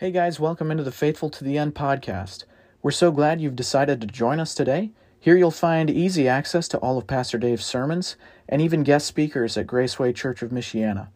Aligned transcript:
Hey 0.00 0.12
guys, 0.12 0.38
welcome 0.38 0.70
into 0.70 0.84
the 0.84 0.92
Faithful 0.92 1.28
to 1.28 1.42
the 1.42 1.58
End 1.58 1.74
podcast. 1.74 2.44
We're 2.82 2.92
so 2.92 3.10
glad 3.10 3.40
you've 3.40 3.56
decided 3.56 4.00
to 4.00 4.06
join 4.06 4.38
us 4.38 4.54
today. 4.54 4.92
Here 5.18 5.36
you'll 5.36 5.50
find 5.50 5.90
easy 5.90 6.28
access 6.28 6.68
to 6.68 6.78
all 6.78 6.98
of 6.98 7.08
Pastor 7.08 7.36
Dave's 7.36 7.64
sermons 7.64 8.14
and 8.48 8.62
even 8.62 8.84
guest 8.84 9.08
speakers 9.08 9.56
at 9.58 9.66
Graceway 9.66 10.14
Church 10.14 10.40
of 10.40 10.52
Michiana. 10.52 11.08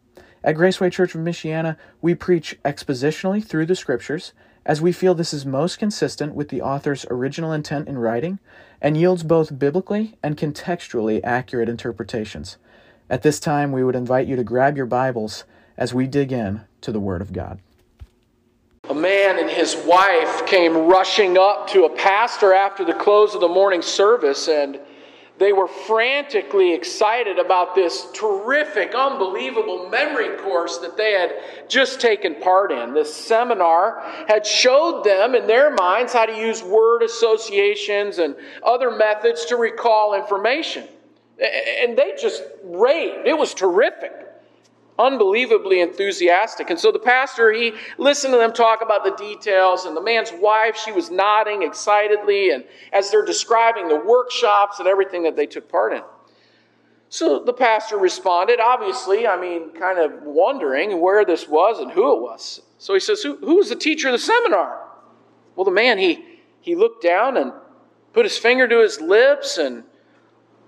At 0.43 0.57
Graceway 0.57 0.91
Church 0.91 1.15
of 1.15 1.21
Michiana, 1.21 1.77
we 2.01 2.17
preach 2.17 2.59
expositionally 2.65 3.45
through 3.45 3.67
the 3.67 3.77
scriptures 3.77 4.33
as 4.67 4.81
we 4.81 4.91
feel 4.91 5.15
this 5.15 5.33
is 5.33 5.47
most 5.47 5.79
consistent 5.79 6.35
with 6.35 6.49
the 6.49 6.61
author's 6.61 7.07
original 7.09 7.53
intent 7.53 7.87
in 7.87 7.99
writing 7.99 8.41
and 8.81 8.97
yields 8.97 9.23
both 9.23 9.61
biblically 9.61 10.19
and 10.25 10.37
contextually 10.37 11.21
accurate 11.23 11.69
interpretations. 11.69 12.57
At 13.09 13.23
this 13.23 13.39
time, 13.39 13.71
we 13.71 13.85
would 13.85 13.95
invite 13.95 14.27
you 14.27 14.35
to 14.35 14.43
grab 14.43 14.77
your 14.77 14.87
Bibles 14.87 15.45
as 15.77 15.95
we 15.95 16.09
dig 16.09 16.33
in 16.33 16.63
to 16.81 16.91
the 16.91 16.99
Word 16.99 17.23
of 17.23 17.33
God. 17.33 17.61
A 18.89 18.95
man 18.95 19.39
and 19.39 19.49
his 19.49 19.77
wife 19.87 20.45
came 20.45 20.77
rushing 20.77 21.39
up 21.39 21.69
to 21.69 21.85
a 21.85 21.97
pastor 21.97 22.53
after 22.53 22.85
the 22.85 22.93
close 22.93 23.33
of 23.33 23.41
the 23.41 23.49
morning 23.49 23.81
service, 23.81 24.49
and 24.49 24.81
they 25.39 25.53
were 25.53 25.69
frantically 25.69 26.75
excited 26.75 27.39
about 27.39 27.77
this 27.77 28.09
terrific, 28.13 28.93
unbelievable 28.93 29.89
memory 29.89 30.37
course 30.39 30.79
that 30.79 30.97
they 30.97 31.13
had 31.13 31.33
just 31.69 32.01
taken 32.01 32.35
part 32.35 32.73
in. 32.73 32.93
This 32.93 33.15
seminar 33.15 34.03
had 34.27 34.45
showed 34.45 35.05
them 35.05 35.37
in 35.37 35.47
their 35.47 35.71
minds 35.71 36.13
how 36.13 36.27
to 36.27 36.37
use 36.37 36.63
word 36.63 37.05
associations 37.05 38.19
and 38.19 38.35
other 38.65 38.91
methods 38.91 39.45
to 39.47 39.57
recall 39.57 40.15
information. 40.15 40.89
And 41.39 41.97
they 41.97 42.17
just 42.21 42.43
raved. 42.65 43.29
It 43.29 43.39
was 43.39 43.55
terrific 43.55 44.32
unbelievably 45.03 45.81
enthusiastic. 45.81 46.71
And 46.71 46.79
so 46.79 46.93
the 46.93 46.99
pastor, 46.99 47.53
he 47.53 47.73
listened 47.99 48.33
to 48.33 48.39
them 48.39 48.53
talk 48.53 48.81
about 48.83 49.05
the 49.05 49.15
details, 49.17 49.85
and 49.85 49.97
the 49.97 50.03
man's 50.03 50.33
wife, 50.33 50.77
she 50.77 50.93
was 50.93 51.11
nodding 51.11 51.63
excitedly, 51.63 52.51
and 52.51 52.65
as 52.93 53.11
they're 53.11 53.25
describing 53.25 53.89
the 53.89 53.97
workshops 53.97 54.79
and 54.79 54.89
everything 54.89 55.23
that 55.25 55.37
they 55.37 55.47
took 55.47 55.69
part 55.69 55.93
in. 55.93 56.03
So 57.09 57.45
the 57.45 57.53
pastor 57.53 57.99
responded, 57.99 58.59
obviously, 58.59 59.27
I 59.27 59.39
mean, 59.39 59.75
kind 59.75 59.99
of 59.99 60.23
wondering 60.23 60.99
where 60.99 61.27
this 61.27 61.47
was 61.47 61.79
and 61.79 61.93
who 61.93 62.17
it 62.17 62.23
was. 62.23 62.63
So 62.79 62.95
he 62.95 63.01
says, 63.01 63.23
Who, 63.23 63.37
was 63.57 63.69
the 63.69 63.77
teacher 63.77 64.09
of 64.09 64.13
the 64.13 64.19
seminar? 64.19 64.89
Well, 65.55 65.67
the 65.67 65.71
man, 65.71 65.99
he, 65.99 66.25
he 66.61 66.75
looked 66.75 67.03
down 67.03 67.37
and 67.37 67.53
put 68.15 68.25
his 68.25 68.39
finger 68.39 68.67
to 68.67 68.81
his 68.81 69.01
lips 69.01 69.59
and 69.59 69.85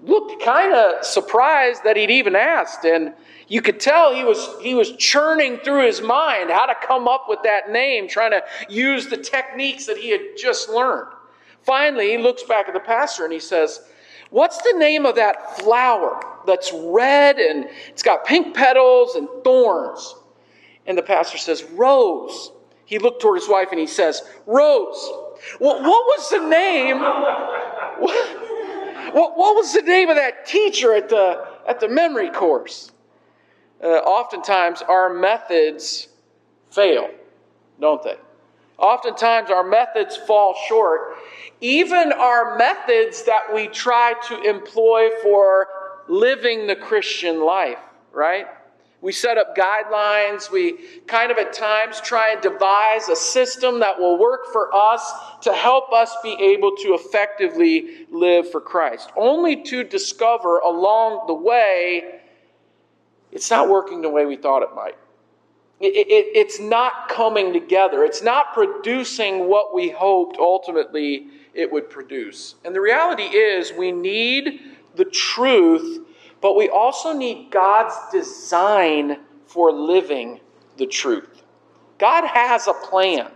looked 0.07 0.43
kind 0.43 0.73
of 0.73 1.05
surprised 1.05 1.85
that 1.85 1.97
he'd 1.97 2.11
even 2.11 2.37
asked. 2.37 2.85
And 2.85 3.15
you 3.49 3.61
could 3.63 3.81
tell 3.81 4.15
he 4.15 4.25
was, 4.25 4.49
he 4.61 4.75
was 4.75 4.93
churning 4.97 5.59
through 5.59 5.87
his 5.87 6.01
mind 6.01 6.51
how 6.51 6.67
to 6.67 6.75
come 6.87 7.09
up 7.09 7.27
with 7.29 7.41
that 7.45 7.71
name, 7.71 8.09
trying 8.09 8.33
to 8.33 8.43
use 8.69 9.09
the 9.09 9.17
techniques 9.17 9.87
that 9.87 9.97
he 9.97 10.11
had 10.11 10.21
just 10.37 10.69
learned. 10.69 11.09
Finally, 11.63 12.11
he 12.11 12.19
looks 12.19 12.43
back 12.43 12.69
at 12.69 12.75
the 12.75 12.81
pastor 12.81 13.25
and 13.25 13.33
he 13.33 13.41
says, 13.41 13.81
What's 14.31 14.61
the 14.63 14.75
name 14.77 15.07
of 15.07 15.15
that 15.15 15.59
flower 15.59 16.21
that's 16.47 16.73
red 16.73 17.39
and 17.39 17.69
it's 17.89 18.03
got 18.03 18.25
pink 18.25 18.55
petals 18.55 19.15
and 19.15 19.29
thorns? 19.45 20.15
And 20.87 20.99
the 20.99 21.03
pastor 21.03 21.39
says, 21.39 21.63
Rose. 21.63 22.51
He 22.85 22.99
looked 22.99 23.23
toward 23.23 23.39
his 23.39 23.49
wife 23.49 23.69
and 23.71 23.81
he 23.81 23.87
says, 23.87 24.23
Rose. 24.47 25.09
Well, 25.61 25.81
what 25.83 25.85
was 25.85 26.31
the 26.31 26.49
name? 26.49 27.01
What, 27.97 28.44
what 29.15 29.39
what 29.39 29.55
was 29.57 29.73
the 29.73 29.83
name 29.83 30.11
of 30.11 30.17
that 30.17 30.47
teacher 30.47 30.95
at 30.95 31.09
the, 31.09 31.47
at 31.67 31.81
the 31.81 31.89
memory 31.89 32.31
course? 32.31 32.91
uh, 33.85 33.87
oftentimes 33.87 34.83
our 34.83 35.13
methods 35.13 36.09
fail, 36.71 37.11
don't 37.81 38.03
they? 38.03 38.17
Oftentimes 38.79 39.51
our 39.51 39.63
methods 39.63 40.17
fall 40.17 40.55
short. 40.67 41.17
Even 41.61 42.13
our 42.13 42.57
methods 42.57 43.25
that 43.25 43.43
we 43.55 43.69
try 43.69 44.15
to 44.29 44.41
employ 44.43 45.11
for 45.23 45.69
living 46.09 46.67
the 46.67 46.77
Christian 46.77 47.45
life, 47.45 47.79
right? 48.13 48.47
We 49.05 49.13
set 49.13 49.37
up 49.37 49.55
guidelines. 49.55 50.51
We 50.51 50.79
kind 51.07 51.31
of 51.31 51.37
at 51.37 51.53
times 51.53 52.01
try 52.01 52.33
and 52.33 52.41
devise 52.41 53.11
a 53.11 53.15
system 53.15 53.81
that 53.81 53.99
will 53.99 54.19
work 54.19 54.47
for 54.51 54.75
us 54.75 55.13
to 55.43 55.53
help 55.53 55.93
us 55.93 56.17
be 56.23 56.33
able 56.41 56.75
to 56.77 56.95
effectively 56.95 58.07
live 58.11 58.51
for 58.51 58.63
Christ, 58.63 59.11
only 59.15 59.63
to 59.65 59.85
discover 59.85 60.61
along 60.61 61.27
the 61.27 61.35
way 61.35 62.23
it's 63.31 63.51
not 63.51 63.69
working 63.69 64.01
the 64.01 64.09
way 64.09 64.25
we 64.25 64.37
thought 64.37 64.63
it 64.63 64.75
might. 64.75 64.97
It, 65.81 65.95
it, 65.95 66.27
it's 66.35 66.59
not 66.59 67.11
coming 67.11 67.53
together. 67.53 68.05
It's 68.05 68.23
not 68.23 68.55
producing 68.55 69.49
what 69.49 69.75
we 69.75 69.91
hoped 69.91 70.39
ultimately 70.39 71.27
it 71.53 71.71
would 71.71 71.91
produce. 71.91 72.55
And 72.65 72.75
the 72.75 72.81
reality 72.81 73.25
is, 73.25 73.71
we 73.71 73.93
need 73.93 74.61
the 74.95 75.05
truth, 75.05 76.04
but 76.45 76.57
we 76.57 76.69
also 76.69 77.15
need 77.15 77.51
God's 77.51 77.95
design 78.13 79.17
for 79.47 79.73
living 79.73 80.41
the 80.77 80.85
truth. 80.87 81.43
God 81.97 82.27
has 82.27 82.67
a 82.67 82.75
plan. 82.75 83.31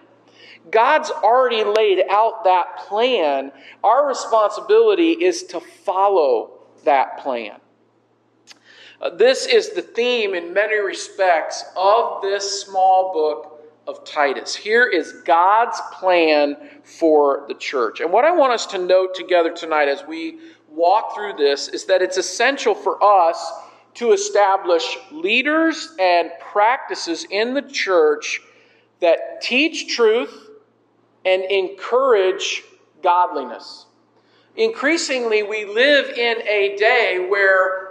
God's 0.71 1.11
already 1.11 1.65
laid 1.65 2.05
out 2.11 2.45
that 2.45 2.77
plan. 2.87 3.51
Our 3.83 4.07
responsibility 4.07 5.13
is 5.13 5.45
to 5.45 5.59
follow 5.59 6.51
that 6.85 7.17
plan. 7.21 7.57
Uh, 9.01 9.09
this 9.17 9.47
is 9.47 9.71
the 9.71 9.81
theme 9.81 10.35
in 10.35 10.53
many 10.53 10.79
respects 10.79 11.65
of 11.79 12.21
this 12.21 12.63
small 12.63 13.15
book 13.15 13.59
of 13.87 14.05
Titus. 14.05 14.55
Here 14.55 14.87
is 14.87 15.23
God's 15.25 15.81
plan 15.95 16.59
for 16.85 17.47
the 17.49 17.55
church. 17.55 18.01
And 18.01 18.13
what 18.13 18.27
I 18.27 18.33
want 18.33 18.53
us 18.53 18.67
to 18.67 18.79
note 18.79 19.15
together 19.15 19.51
tonight 19.51 19.89
as 19.89 20.05
we 20.07 20.41
walk 20.71 21.15
through 21.15 21.35
this 21.35 21.69
is 21.69 21.87
that 21.87 22.03
it's 22.03 22.17
essential 22.17 22.75
for 22.75 23.03
us 23.03 23.53
to 23.95 24.13
establish 24.13 24.99
leaders 25.11 25.95
and 25.99 26.31
practices 26.41 27.27
in 27.31 27.55
the 27.55 27.63
church 27.63 28.41
that 29.01 29.41
teach 29.41 29.95
truth 29.95 30.51
and 31.25 31.43
encourage 31.45 32.63
godliness. 33.03 33.87
Increasingly, 34.57 35.43
we 35.43 35.65
live 35.65 36.11
in 36.11 36.43
a 36.47 36.77
day 36.77 37.27
where 37.29 37.89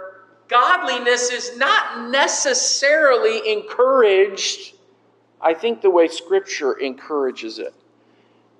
godliness 0.48 1.30
is 1.30 1.56
not 1.56 2.10
necessarily 2.10 3.52
encouraged, 3.52 4.74
I 5.40 5.54
think, 5.54 5.80
the 5.82 5.90
way 5.90 6.08
Scripture 6.08 6.74
encourages 6.74 7.58
it. 7.58 7.74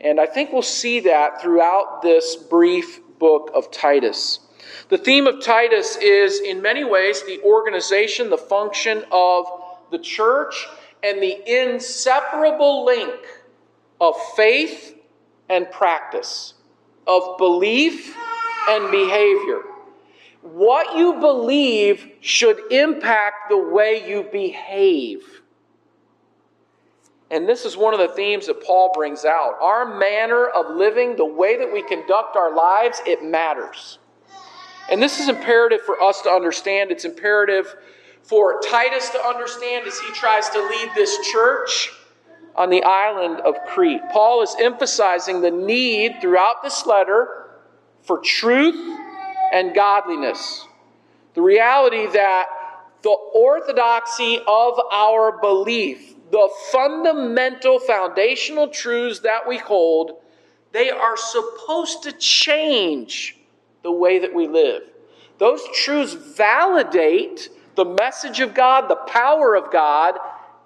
And 0.01 0.21
I 0.21 0.27
think 0.27 0.53
we'll 0.53 0.63
see 0.63 1.01
that 1.01 1.43
throughout 1.43 2.03
this 2.03 2.37
brief 2.37 3.01
book 3.19 3.51
of 3.55 3.71
Titus. 3.71 4.41
The 4.89 4.99
theme 4.99 5.27
of 5.27 5.43
Titus 5.43 5.97
is, 5.97 6.41
in 6.41 6.63
many 6.63 6.85
ways, 6.85 7.23
the 7.25 7.41
organization, 7.43 8.31
the 8.31 8.39
function 8.39 9.05
of 9.11 9.47
the 9.91 9.99
church, 9.99 10.67
and 11.03 11.23
the 11.23 11.41
inseparable 11.47 12.85
link 12.85 13.15
of 14.01 14.15
faith 14.37 14.95
and 15.49 15.71
practice, 15.71 16.55
of 17.07 17.39
belief 17.39 18.15
and 18.69 18.91
behavior. 18.91 19.63
What 20.43 20.97
you 20.97 21.15
believe 21.15 22.13
should 22.21 22.61
impact 22.71 23.49
the 23.49 23.59
way 23.59 24.09
you 24.09 24.25
behave. 24.25 25.43
And 27.31 27.49
this 27.49 27.65
is 27.65 27.77
one 27.77 27.93
of 27.93 28.01
the 28.01 28.09
themes 28.09 28.47
that 28.47 28.65
Paul 28.65 28.91
brings 28.95 29.25
out. 29.25 29.59
Our 29.61 29.99
manner 29.99 30.47
of 30.47 30.75
living, 30.75 31.17
the 31.17 31.27
way 31.27 31.59
that 31.59 31.71
we 31.71 31.83
conduct 31.83 32.37
our 32.37 32.55
lives, 32.55 33.03
it 33.07 33.23
matters. 33.23 33.99
And 34.91 35.03
this 35.03 35.21
is 35.21 35.29
imperative 35.29 35.83
for 35.83 36.01
us 36.03 36.23
to 36.23 36.31
understand. 36.31 36.91
It's 36.91 37.05
imperative 37.05 37.75
for 38.23 38.61
Titus 38.61 39.11
to 39.11 39.21
understand 39.21 39.87
as 39.87 39.99
he 39.99 40.13
tries 40.13 40.49
to 40.51 40.59
lead 40.59 40.91
this 40.95 41.19
church 41.31 41.91
on 42.57 42.71
the 42.71 42.83
island 42.83 43.41
of 43.41 43.55
Crete. 43.67 44.01
Paul 44.11 44.43
is 44.43 44.57
emphasizing 44.59 45.41
the 45.41 45.51
need 45.51 46.17
throughout 46.21 46.63
this 46.63 46.87
letter 46.87 47.51
for 48.03 48.19
truth 48.19 48.75
and 49.53 49.75
godliness. 49.75 50.67
The 51.35 51.43
reality 51.43 52.07
that 52.07 52.47
the 53.03 53.17
orthodoxy 53.35 54.39
of 54.47 54.81
our 54.91 55.39
belief, 55.41 56.15
the 56.31 56.49
fundamental 56.71 57.79
foundational 57.79 58.69
truths 58.69 59.21
that 59.21 59.47
we 59.47 59.59
hold, 59.59 60.21
they 60.73 60.91
are 60.91 61.17
supposed 61.17 62.03
to 62.03 62.13
change 62.13 63.39
the 63.83 63.93
way 63.93 64.19
that 64.19 64.35
we 64.35 64.47
live. 64.47 64.83
Those 65.39 65.63
truths 65.75 66.13
validate 66.13 67.49
the 67.77 67.85
message 67.85 68.41
of 68.41 68.55
God, 68.55 68.89
the 68.89 68.97
power 68.97 69.55
of 69.55 69.71
God, 69.71 70.19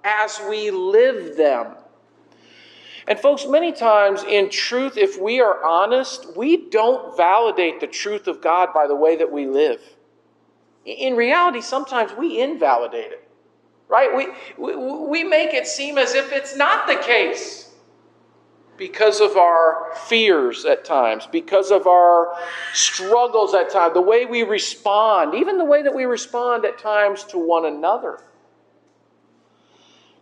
as 0.02 0.40
we 0.48 0.70
live 0.70 1.36
them. 1.36 1.74
And, 3.06 3.18
folks, 3.18 3.46
many 3.46 3.72
times 3.72 4.22
in 4.22 4.48
truth, 4.48 4.96
if 4.96 5.20
we 5.20 5.40
are 5.40 5.62
honest, 5.64 6.36
we 6.36 6.70
don't 6.70 7.16
validate 7.16 7.80
the 7.80 7.86
truth 7.86 8.28
of 8.28 8.40
God 8.40 8.70
by 8.72 8.86
the 8.86 8.94
way 8.94 9.16
that 9.16 9.30
we 9.30 9.46
live. 9.46 9.80
In 10.84 11.16
reality, 11.16 11.60
sometimes 11.60 12.12
we 12.16 12.40
invalidate 12.40 13.12
it, 13.12 13.21
right? 13.92 14.16
We, 14.16 14.28
we, 14.56 14.74
we 15.06 15.22
make 15.22 15.52
it 15.52 15.66
seem 15.66 15.98
as 15.98 16.14
if 16.14 16.32
it's 16.32 16.56
not 16.56 16.86
the 16.86 16.96
case 16.96 17.68
because 18.78 19.20
of 19.20 19.36
our 19.36 19.92
fears 20.06 20.64
at 20.64 20.84
times, 20.84 21.28
because 21.30 21.70
of 21.70 21.86
our 21.86 22.34
struggles 22.72 23.54
at 23.54 23.70
times, 23.70 23.92
the 23.92 24.00
way 24.00 24.24
we 24.24 24.42
respond, 24.42 25.34
even 25.34 25.58
the 25.58 25.64
way 25.64 25.82
that 25.82 25.94
we 25.94 26.04
respond 26.04 26.64
at 26.64 26.78
times 26.78 27.22
to 27.24 27.38
one 27.38 27.66
another. 27.66 28.18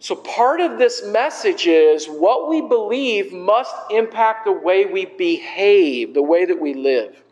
So, 0.01 0.17
part 0.17 0.61
of 0.61 0.79
this 0.79 1.07
message 1.07 1.67
is 1.67 2.07
what 2.07 2.49
we 2.49 2.63
believe 2.63 3.33
must 3.33 3.75
impact 3.91 4.47
the 4.47 4.53
way 4.53 4.87
we 4.87 5.05
behave, 5.05 6.15
the 6.15 6.23
way 6.23 6.45
that 6.45 6.61
we 6.61 6.75
live. 6.75 7.23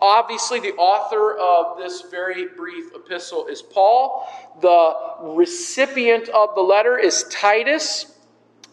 Obviously, 0.00 0.60
the 0.60 0.72
author 0.74 1.36
of 1.36 1.78
this 1.78 2.02
very 2.10 2.48
brief 2.48 2.94
epistle 2.94 3.46
is 3.46 3.62
Paul. 3.62 4.26
The 4.60 4.94
recipient 5.22 6.28
of 6.30 6.54
the 6.54 6.62
letter 6.62 6.98
is 6.98 7.24
Titus, 7.30 8.14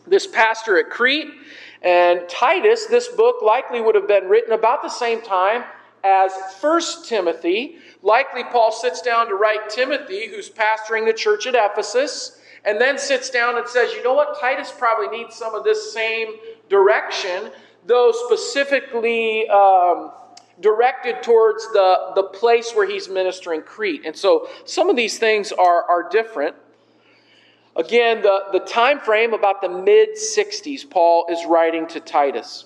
this 0.06 0.28
pastor 0.28 0.80
at 0.80 0.90
Crete. 0.90 1.30
And 1.82 2.28
Titus, 2.28 2.88
this 2.88 3.08
book 3.08 3.42
likely 3.42 3.82
would 3.82 3.96
have 3.96 4.08
been 4.08 4.28
written 4.28 4.54
about 4.54 4.82
the 4.82 4.90
same 4.90 5.22
time 5.22 5.64
as 6.04 6.32
First 6.60 7.08
Timothy. 7.08 7.78
Likely, 8.02 8.44
Paul 8.44 8.72
sits 8.72 9.02
down 9.02 9.28
to 9.28 9.36
write 9.36 9.70
Timothy, 9.70 10.28
who's 10.28 10.50
pastoring 10.50 11.06
the 11.06 11.14
church 11.14 11.48
at 11.48 11.56
Ephesus 11.56 12.40
and 12.68 12.82
then 12.82 12.98
sits 12.98 13.30
down 13.30 13.58
and 13.58 13.68
says, 13.68 13.94
you 13.94 14.04
know 14.04 14.14
what, 14.14 14.40
Titus 14.40 14.74
probably 14.78 15.18
needs 15.18 15.36
some 15.36 15.56
of 15.56 15.64
this 15.64 15.94
same 15.94 16.34
direction, 16.70 17.50
though 17.86 18.12
specifically 18.12 19.48
um, 19.48 20.12
directed 20.60 21.22
towards 21.22 21.64
the, 21.68 22.12
the 22.16 22.24
place 22.24 22.72
where 22.74 22.88
he's 22.88 23.08
ministering 23.08 23.62
Crete. 23.62 24.06
And 24.06 24.16
so 24.16 24.48
some 24.66 24.90
of 24.90 24.96
these 24.96 25.20
things 25.20 25.52
are, 25.52 25.84
are 25.90 26.10
different. 26.10 26.56
Again, 27.76 28.24
the, 28.24 28.46
the 28.52 28.60
time 28.60 29.00
frame 29.00 29.34
about 29.34 29.62
the 29.62 29.70
mid 29.70 30.10
60s, 30.16 30.90
Paul 30.90 31.28
is 31.30 31.46
writing 31.46 31.88
to 31.90 32.00
Titus. 32.00 32.66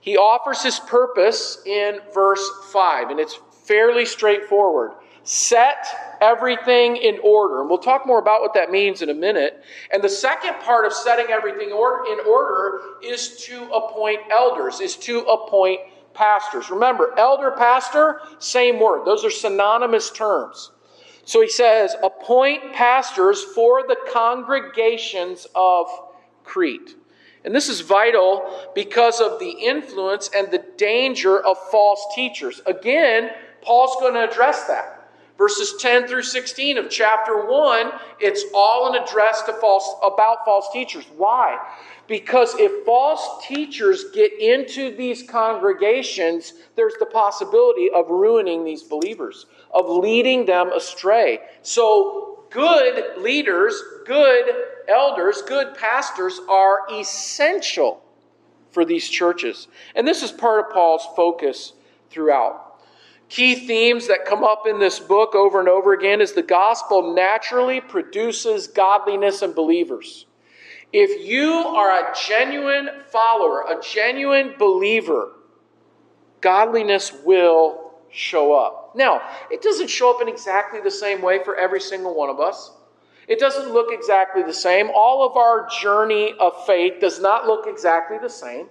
He 0.00 0.16
offers 0.16 0.62
his 0.62 0.78
purpose 0.78 1.58
in 1.66 1.98
verse 2.12 2.46
5, 2.72 3.10
and 3.10 3.18
it's 3.18 3.38
fairly 3.64 4.04
straightforward. 4.04 4.92
Set 5.24 5.86
everything 6.20 6.96
in 6.96 7.18
order. 7.24 7.60
And 7.62 7.70
we'll 7.70 7.78
talk 7.78 8.06
more 8.06 8.18
about 8.18 8.42
what 8.42 8.52
that 8.54 8.70
means 8.70 9.00
in 9.00 9.08
a 9.08 9.14
minute. 9.14 9.64
And 9.92 10.04
the 10.04 10.08
second 10.08 10.60
part 10.60 10.84
of 10.84 10.92
setting 10.92 11.26
everything 11.30 11.70
in 11.70 11.72
order 11.72 12.80
is 13.02 13.38
to 13.46 13.64
appoint 13.72 14.20
elders, 14.30 14.80
is 14.80 14.96
to 14.98 15.20
appoint 15.20 15.80
pastors. 16.14 16.70
Remember, 16.70 17.12
elder, 17.18 17.50
pastor, 17.50 18.20
same 18.38 18.80
word. 18.80 19.04
Those 19.04 19.24
are 19.24 19.30
synonymous 19.30 20.10
terms. 20.10 20.70
So 21.24 21.40
he 21.40 21.48
says, 21.48 21.94
appoint 22.02 22.72
pastors 22.72 23.42
for 23.42 23.82
the 23.86 23.96
congregations 24.12 25.46
of 25.54 25.86
Crete. 26.44 26.96
And 27.44 27.54
this 27.54 27.68
is 27.68 27.80
vital 27.80 28.70
because 28.74 29.20
of 29.20 29.38
the 29.38 29.50
influence 29.50 30.30
and 30.34 30.50
the 30.50 30.64
danger 30.76 31.40
of 31.44 31.58
false 31.70 32.06
teachers. 32.14 32.60
Again, 32.66 33.30
Paul's 33.60 33.96
going 34.00 34.14
to 34.14 34.28
address 34.28 34.64
that. 34.64 34.93
Verses 35.36 35.74
10 35.80 36.06
through 36.06 36.22
16 36.22 36.78
of 36.78 36.88
chapter 36.88 37.46
1, 37.46 37.90
it's 38.20 38.44
all 38.54 38.92
an 38.94 39.02
address 39.02 39.42
to 39.42 39.52
false, 39.54 39.96
about 40.04 40.44
false 40.44 40.68
teachers. 40.72 41.04
Why? 41.16 41.58
Because 42.06 42.54
if 42.56 42.84
false 42.84 43.44
teachers 43.44 44.04
get 44.14 44.32
into 44.40 44.94
these 44.94 45.24
congregations, 45.28 46.52
there's 46.76 46.94
the 47.00 47.06
possibility 47.06 47.90
of 47.92 48.10
ruining 48.10 48.64
these 48.64 48.84
believers, 48.84 49.46
of 49.72 49.88
leading 49.88 50.46
them 50.46 50.72
astray. 50.72 51.40
So, 51.62 52.44
good 52.50 53.18
leaders, 53.18 53.82
good 54.06 54.44
elders, 54.86 55.42
good 55.42 55.74
pastors 55.74 56.40
are 56.48 56.80
essential 56.92 58.04
for 58.70 58.84
these 58.84 59.08
churches. 59.08 59.66
And 59.96 60.06
this 60.06 60.22
is 60.22 60.30
part 60.30 60.64
of 60.64 60.72
Paul's 60.72 61.06
focus 61.16 61.72
throughout. 62.10 62.63
Key 63.34 63.66
themes 63.66 64.06
that 64.06 64.26
come 64.26 64.44
up 64.44 64.62
in 64.64 64.78
this 64.78 65.00
book 65.00 65.34
over 65.34 65.58
and 65.58 65.68
over 65.68 65.92
again 65.92 66.20
is 66.20 66.34
the 66.34 66.40
gospel 66.40 67.16
naturally 67.16 67.80
produces 67.80 68.68
godliness 68.68 69.42
in 69.42 69.52
believers. 69.54 70.26
If 70.92 71.26
you 71.26 71.50
are 71.50 71.90
a 71.90 72.14
genuine 72.28 72.90
follower, 73.10 73.62
a 73.62 73.82
genuine 73.82 74.54
believer, 74.56 75.32
godliness 76.42 77.12
will 77.24 77.94
show 78.12 78.54
up. 78.54 78.92
Now, 78.94 79.20
it 79.50 79.62
doesn't 79.62 79.90
show 79.90 80.14
up 80.14 80.22
in 80.22 80.28
exactly 80.28 80.80
the 80.80 80.88
same 80.88 81.20
way 81.20 81.42
for 81.42 81.56
every 81.56 81.80
single 81.80 82.14
one 82.14 82.30
of 82.30 82.38
us. 82.38 82.70
It 83.26 83.40
doesn't 83.40 83.72
look 83.72 83.88
exactly 83.90 84.44
the 84.44 84.54
same. 84.54 84.90
All 84.94 85.28
of 85.28 85.36
our 85.36 85.68
journey 85.82 86.34
of 86.38 86.64
faith 86.66 87.00
does 87.00 87.20
not 87.20 87.48
look 87.48 87.66
exactly 87.66 88.16
the 88.16 88.30
same. 88.30 88.68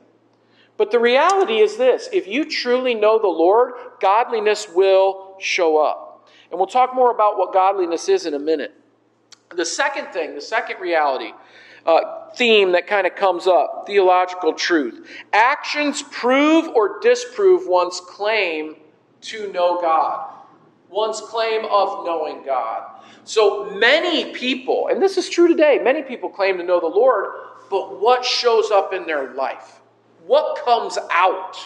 But 0.77 0.91
the 0.91 0.99
reality 0.99 1.59
is 1.59 1.77
this 1.77 2.09
if 2.11 2.27
you 2.27 2.49
truly 2.49 2.93
know 2.93 3.19
the 3.19 3.27
Lord, 3.27 3.73
godliness 3.99 4.67
will 4.69 5.35
show 5.39 5.77
up. 5.77 6.27
And 6.49 6.59
we'll 6.59 6.67
talk 6.67 6.93
more 6.93 7.11
about 7.11 7.37
what 7.37 7.53
godliness 7.53 8.09
is 8.09 8.25
in 8.25 8.33
a 8.33 8.39
minute. 8.39 8.73
The 9.55 9.65
second 9.65 10.07
thing, 10.07 10.35
the 10.35 10.41
second 10.41 10.79
reality, 10.79 11.31
uh, 11.85 12.29
theme 12.35 12.71
that 12.71 12.87
kind 12.87 13.05
of 13.05 13.15
comes 13.15 13.47
up 13.47 13.85
theological 13.85 14.53
truth. 14.53 15.07
Actions 15.31 16.01
prove 16.03 16.69
or 16.69 16.99
disprove 17.01 17.67
one's 17.67 17.99
claim 17.99 18.75
to 19.21 19.51
know 19.51 19.79
God, 19.79 20.33
one's 20.89 21.21
claim 21.21 21.65
of 21.65 22.05
knowing 22.05 22.43
God. 22.43 23.01
So 23.25 23.65
many 23.71 24.33
people, 24.33 24.89
and 24.89 25.01
this 25.01 25.17
is 25.17 25.29
true 25.29 25.47
today, 25.47 25.79
many 25.81 26.01
people 26.01 26.29
claim 26.29 26.57
to 26.57 26.63
know 26.63 26.79
the 26.79 26.87
Lord, 26.87 27.31
but 27.69 28.01
what 28.01 28.25
shows 28.25 28.69
up 28.69 28.93
in 28.93 29.05
their 29.05 29.33
life? 29.33 29.79
What 30.25 30.63
comes 30.63 30.97
out? 31.11 31.57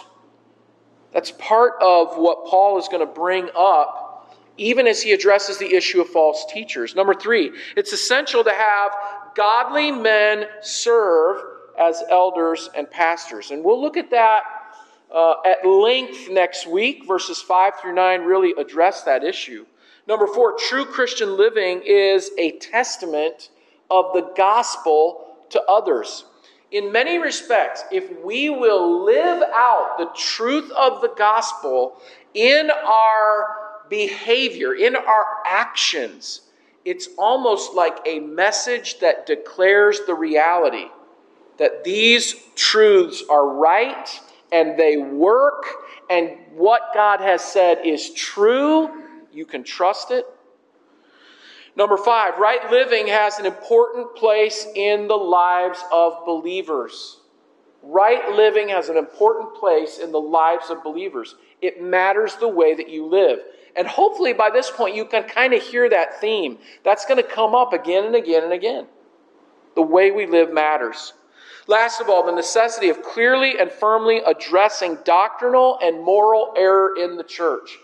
That's 1.14 1.32
part 1.32 1.74
of 1.82 2.18
what 2.18 2.46
Paul 2.46 2.78
is 2.78 2.88
going 2.88 3.06
to 3.06 3.12
bring 3.12 3.50
up, 3.58 4.36
even 4.58 4.88
as 4.88 5.02
he 5.02 5.14
addresses 5.14 5.58
the 5.58 5.74
issue 5.74 6.02
of 6.02 6.08
false 6.10 6.46
teachers. 6.52 6.96
Number 6.96 7.14
three, 7.14 7.52
it's 7.76 7.94
essential 7.94 8.44
to 8.44 8.52
have 8.52 8.92
godly 9.36 9.92
men 9.92 10.46
serve 10.62 11.42
as 11.80 12.04
elders 12.10 12.70
and 12.76 12.90
pastors. 12.90 13.52
And 13.52 13.64
we'll 13.64 13.82
look 13.82 13.98
at 13.98 14.10
that 14.12 14.42
uh, 15.14 15.36
at 15.46 15.66
length 15.66 16.30
next 16.30 16.68
week. 16.68 17.08
Verses 17.08 17.42
5 17.42 17.74
through 17.82 17.94
9 17.94 18.22
really 18.22 18.54
address 18.60 19.04
that 19.04 19.24
issue. 19.24 19.66
Number 20.08 20.26
four, 20.26 20.56
true 20.58 20.86
Christian 20.86 21.36
living 21.36 21.82
is 21.86 22.32
a 22.38 22.58
testament 22.60 23.50
of 23.90 24.14
the 24.14 24.32
gospel 24.36 25.36
to 25.50 25.62
others 25.64 26.26
in 26.72 26.92
many 26.92 27.18
respects, 27.18 27.84
if 27.92 28.24
we 28.24 28.50
will 28.50 29.04
live 29.06 29.44
out 29.54 29.96
the 29.98 30.10
truth 30.16 30.70
of 30.72 31.02
the 31.02 31.14
gospel 31.18 32.02
in 32.34 32.70
our 32.70 33.56
behavior, 33.90 34.74
in 34.74 34.96
our 34.96 35.26
actions, 35.46 36.42
it's 36.84 37.10
almost 37.18 37.74
like 37.74 38.00
a 38.06 38.20
message 38.20 39.00
that 39.00 39.26
declares 39.26 40.02
the 40.06 40.14
reality 40.14 40.88
that 41.58 41.84
these 41.84 42.36
truths 42.56 43.24
are 43.30 43.48
right 43.48 44.20
and 44.52 44.78
they 44.80 44.98
work, 44.98 45.66
and 46.10 46.32
what 46.54 46.82
God 46.94 47.20
has 47.20 47.44
said 47.44 47.86
is 47.86 48.14
true. 48.14 48.90
You 49.34 49.46
can 49.46 49.64
trust 49.64 50.12
it 50.12 50.26
Number 51.78 51.96
five, 51.96 52.40
right 52.40 52.72
living 52.72 53.06
has 53.06 53.38
an 53.38 53.46
important 53.46 54.16
place 54.16 54.66
in 54.76 55.08
the 55.08 55.16
lives 55.16 55.80
of 55.94 56.26
believers. 56.26 57.18
Right 57.84 58.32
living 58.32 58.70
has 58.70 58.90
an 58.90 58.98
important 58.98 59.54
place 59.54 60.00
in 60.00 60.12
the 60.12 60.20
lives 60.20 60.72
of 60.72 60.84
believers. 60.84 61.36
It 61.62 61.80
matters 61.80 62.36
the 62.36 62.48
way 62.48 62.74
that 62.74 62.90
you 62.90 63.06
live. 63.06 63.40
And 63.76 63.88
hopefully 63.88 64.34
by 64.34 64.50
this 64.50 64.72
point 64.72 64.96
you 64.96 65.06
can 65.06 65.26
kind 65.26 65.54
of 65.54 65.62
hear 65.62 65.88
that 65.88 66.20
theme. 66.20 66.58
That's 66.84 67.06
going 67.06 67.22
to 67.22 67.30
come 67.30 67.54
up 67.54 67.74
again 67.74 68.06
and 68.06 68.16
again 68.16 68.44
and 68.44 68.54
again. 68.54 68.88
The 69.76 69.84
way 69.84 70.10
we 70.10 70.26
live 70.26 70.52
matters. 70.52 71.14
Last 71.68 72.02
of 72.02 72.10
all, 72.10 72.26
the 72.26 72.32
necessity 72.32 72.90
of 72.90 73.04
clearly 73.04 73.60
and 73.60 73.72
firmly 73.72 74.22
addressing 74.26 74.98
doctrinal 75.06 75.78
and 75.84 76.04
moral 76.04 76.56
error 76.58 76.96
in 76.98 77.18
the 77.18 77.24
church 77.24 77.78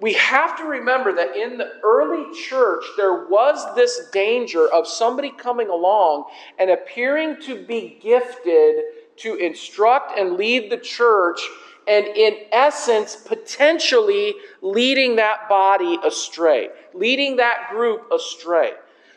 we 0.00 0.12
have 0.14 0.56
to 0.58 0.64
remember 0.64 1.12
that 1.12 1.36
in 1.36 1.56
the 1.56 1.72
early 1.84 2.26
church, 2.48 2.84
there 2.96 3.26
was 3.26 3.74
this 3.74 4.08
danger 4.12 4.66
of 4.72 4.88
somebody 4.88 5.30
coming 5.30 5.68
along 5.68 6.24
and 6.58 6.70
appearing 6.70 7.40
to 7.42 7.64
be 7.64 7.98
gifted 8.02 8.82
to 9.16 9.36
instruct 9.36 10.18
and 10.18 10.36
lead 10.36 10.70
the 10.70 10.76
church, 10.76 11.40
and 11.86 12.06
in 12.06 12.34
essence, 12.50 13.14
potentially 13.14 14.34
leading 14.62 15.16
that 15.16 15.48
body 15.48 15.98
astray, 16.04 16.70
leading 16.92 17.36
that 17.36 17.68
group 17.70 18.10
astray. 18.12 18.72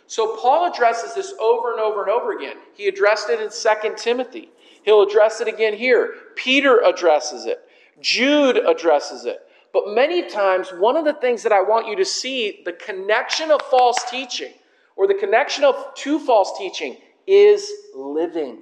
So 0.06 0.38
Paul 0.38 0.72
addresses 0.72 1.16
this 1.16 1.34
over 1.40 1.72
and 1.72 1.82
over 1.82 2.04
and 2.04 2.12
over 2.12 2.38
again. 2.38 2.58
He 2.76 2.88
addressed 2.88 3.30
it 3.30 3.42
in 3.42 3.50
2 3.50 3.96
Timothy. 3.98 4.50
He'll 4.84 5.02
address 5.02 5.42
it 5.42 5.48
again 5.48 5.74
here. 5.74 6.14
Peter 6.36 6.82
addresses 6.86 7.46
it. 7.46 7.68
Jude 8.00 8.58
addresses 8.58 9.26
it. 9.26 9.47
But 9.74 9.90
many 9.90 10.30
times, 10.30 10.70
one 10.70 10.98
of 10.98 11.06
the 11.06 11.14
things 11.14 11.44
that 11.44 11.52
I 11.52 11.62
want 11.62 11.88
you 11.88 11.96
to 11.98 12.06
see 12.06 12.62
the 12.66 12.74
connection 12.74 13.52
of 13.52 13.62
false 13.64 13.98
teaching, 14.10 14.54
or 14.96 15.08
the 15.08 15.14
connection 15.14 15.64
of 15.64 15.94
to 15.96 16.20
false 16.20 16.58
teaching 16.58 16.98
is 17.28 17.72
living. 17.96 18.60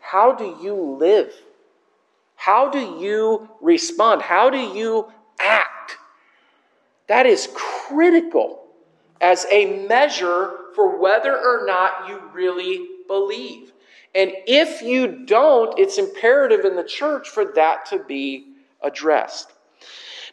How 0.00 0.32
do 0.32 0.56
you 0.62 0.74
live? 0.74 1.32
How 2.34 2.70
do 2.70 2.78
you 2.78 3.48
respond? 3.60 4.22
How 4.22 4.50
do 4.50 4.58
you 4.58 5.12
act? 5.40 5.96
That 7.08 7.26
is 7.26 7.48
critical 7.54 8.64
as 9.20 9.46
a 9.50 9.86
measure 9.86 10.52
for 10.74 10.98
whether 10.98 11.36
or 11.36 11.66
not 11.66 12.08
you 12.08 12.20
really 12.32 12.86
believe. 13.06 13.72
And 14.14 14.32
if 14.46 14.82
you 14.82 15.24
don't, 15.24 15.78
it's 15.78 15.98
imperative 15.98 16.64
in 16.64 16.76
the 16.76 16.84
church 16.84 17.28
for 17.28 17.44
that 17.54 17.86
to 17.86 17.98
be 17.98 18.54
addressed. 18.82 19.52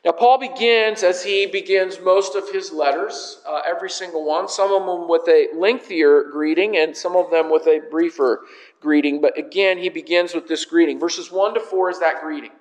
Now, 0.05 0.11
Paul 0.11 0.37
begins, 0.37 1.01
as 1.01 1.23
he 1.23 1.45
begins 1.45 1.99
most 2.01 2.35
of 2.35 2.49
his 2.51 2.73
letters, 2.73 3.41
uh, 3.47 3.61
every 3.65 3.89
single 3.89 4.25
one, 4.25 4.49
some 4.49 4.73
of 4.73 4.85
them 4.85 5.07
with 5.07 5.25
a 5.29 5.47
lengthier 5.55 6.23
greeting 6.23 6.75
and 6.75 6.95
some 6.95 7.15
of 7.15 7.31
them 7.31 7.49
with 7.49 7.67
a 7.67 7.79
briefer 7.89 8.41
greeting. 8.81 9.21
But 9.21 9.37
again, 9.37 9.77
he 9.77 9.87
begins 9.87 10.33
with 10.33 10.47
this 10.49 10.65
greeting. 10.65 10.99
Verses 10.99 11.31
1 11.31 11.53
to 11.53 11.61
4 11.61 11.89
is 11.89 11.99
that 11.99 12.21
greeting. 12.21 12.51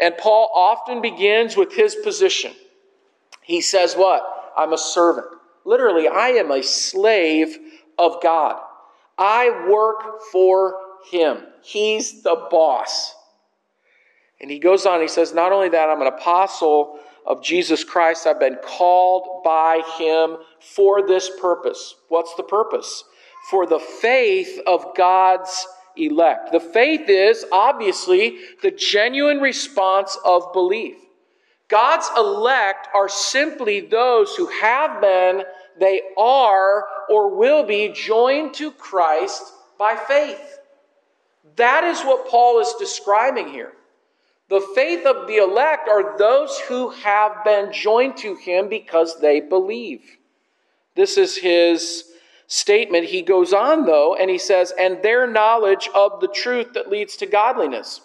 And 0.00 0.16
Paul 0.18 0.50
often 0.52 1.00
begins 1.00 1.56
with 1.56 1.72
his 1.72 1.94
position. 1.94 2.52
He 3.42 3.60
says, 3.60 3.94
What? 3.94 4.52
I'm 4.56 4.72
a 4.72 4.78
servant. 4.78 5.28
Literally, 5.64 6.08
I 6.08 6.30
am 6.30 6.50
a 6.50 6.62
slave 6.62 7.56
of 7.98 8.20
God. 8.20 8.60
I 9.16 9.68
work 9.70 10.22
for 10.32 10.80
him. 11.08 11.38
He's 11.62 12.22
the 12.22 12.48
boss. 12.50 13.14
And 14.44 14.50
he 14.50 14.58
goes 14.58 14.84
on, 14.84 15.00
he 15.00 15.08
says, 15.08 15.32
Not 15.32 15.52
only 15.52 15.70
that, 15.70 15.88
I'm 15.88 16.02
an 16.02 16.06
apostle 16.06 16.98
of 17.24 17.42
Jesus 17.42 17.82
Christ. 17.82 18.26
I've 18.26 18.38
been 18.38 18.58
called 18.62 19.42
by 19.42 19.80
him 19.96 20.36
for 20.60 21.06
this 21.06 21.30
purpose. 21.40 21.94
What's 22.08 22.34
the 22.34 22.42
purpose? 22.42 23.04
For 23.48 23.64
the 23.64 23.78
faith 23.78 24.60
of 24.66 24.94
God's 24.94 25.66
elect. 25.96 26.52
The 26.52 26.60
faith 26.60 27.08
is 27.08 27.46
obviously 27.52 28.36
the 28.60 28.70
genuine 28.70 29.40
response 29.40 30.18
of 30.26 30.52
belief. 30.52 30.96
God's 31.68 32.10
elect 32.14 32.88
are 32.94 33.08
simply 33.08 33.80
those 33.80 34.34
who 34.36 34.48
have 34.48 35.00
been, 35.00 35.44
they 35.80 36.02
are, 36.18 36.84
or 37.08 37.34
will 37.34 37.62
be 37.62 37.94
joined 37.94 38.52
to 38.56 38.72
Christ 38.72 39.54
by 39.78 39.96
faith. 39.96 40.58
That 41.56 41.84
is 41.84 42.02
what 42.02 42.28
Paul 42.28 42.60
is 42.60 42.74
describing 42.78 43.48
here. 43.48 43.72
The 44.50 44.60
faith 44.74 45.06
of 45.06 45.26
the 45.26 45.36
elect 45.36 45.88
are 45.88 46.18
those 46.18 46.58
who 46.68 46.90
have 46.90 47.44
been 47.44 47.72
joined 47.72 48.16
to 48.18 48.34
him 48.34 48.68
because 48.68 49.20
they 49.20 49.40
believe. 49.40 50.02
This 50.94 51.16
is 51.16 51.36
his 51.36 52.04
statement. 52.46 53.06
He 53.06 53.22
goes 53.22 53.52
on, 53.52 53.86
though, 53.86 54.14
and 54.14 54.30
he 54.30 54.38
says, 54.38 54.72
and 54.78 55.02
their 55.02 55.26
knowledge 55.26 55.88
of 55.94 56.20
the 56.20 56.28
truth 56.28 56.74
that 56.74 56.90
leads 56.90 57.16
to 57.16 57.26
godliness. 57.26 58.02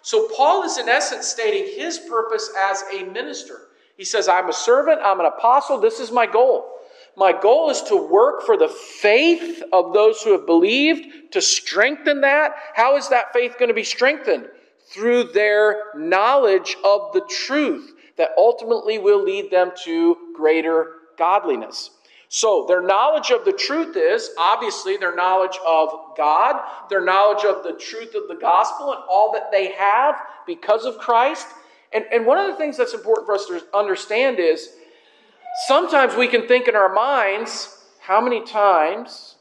So, 0.00 0.28
Paul 0.34 0.64
is 0.64 0.78
in 0.78 0.88
essence 0.88 1.28
stating 1.28 1.72
his 1.76 1.98
purpose 1.98 2.50
as 2.58 2.82
a 2.92 3.04
minister. 3.04 3.68
He 3.96 4.04
says, 4.04 4.26
I'm 4.28 4.48
a 4.48 4.52
servant, 4.52 5.00
I'm 5.04 5.20
an 5.20 5.26
apostle, 5.26 5.78
this 5.78 6.00
is 6.00 6.10
my 6.10 6.26
goal. 6.26 6.68
My 7.16 7.32
goal 7.38 7.70
is 7.70 7.82
to 7.82 7.96
work 7.96 8.42
for 8.42 8.56
the 8.56 8.68
faith 8.68 9.62
of 9.72 9.92
those 9.92 10.22
who 10.22 10.32
have 10.32 10.46
believed, 10.46 11.32
to 11.32 11.42
strengthen 11.42 12.22
that. 12.22 12.52
How 12.74 12.96
is 12.96 13.10
that 13.10 13.32
faith 13.34 13.56
going 13.58 13.68
to 13.68 13.74
be 13.74 13.84
strengthened? 13.84 14.48
Through 14.92 15.24
their 15.24 15.84
knowledge 15.94 16.76
of 16.84 17.12
the 17.12 17.22
truth 17.28 17.92
that 18.18 18.30
ultimately 18.36 18.98
will 18.98 19.22
lead 19.22 19.50
them 19.50 19.72
to 19.84 20.16
greater 20.36 20.92
godliness. 21.18 21.90
So, 22.28 22.64
their 22.66 22.80
knowledge 22.80 23.30
of 23.30 23.44
the 23.44 23.52
truth 23.52 23.94
is 23.94 24.30
obviously 24.38 24.96
their 24.96 25.14
knowledge 25.14 25.58
of 25.66 25.90
God, 26.16 26.62
their 26.88 27.04
knowledge 27.04 27.44
of 27.44 27.62
the 27.62 27.74
truth 27.74 28.14
of 28.14 28.26
the 28.28 28.38
gospel, 28.40 28.92
and 28.92 29.02
all 29.08 29.32
that 29.32 29.50
they 29.50 29.72
have 29.72 30.16
because 30.46 30.86
of 30.86 30.96
Christ. 30.96 31.46
And, 31.92 32.06
and 32.10 32.24
one 32.24 32.38
of 32.38 32.46
the 32.46 32.56
things 32.56 32.78
that's 32.78 32.94
important 32.94 33.26
for 33.26 33.34
us 33.34 33.46
to 33.46 33.62
understand 33.74 34.38
is 34.38 34.70
sometimes 35.66 36.16
we 36.16 36.26
can 36.26 36.48
think 36.48 36.68
in 36.68 36.74
our 36.74 36.92
minds, 36.92 37.84
how 38.00 38.20
many 38.20 38.42
times 38.42 39.36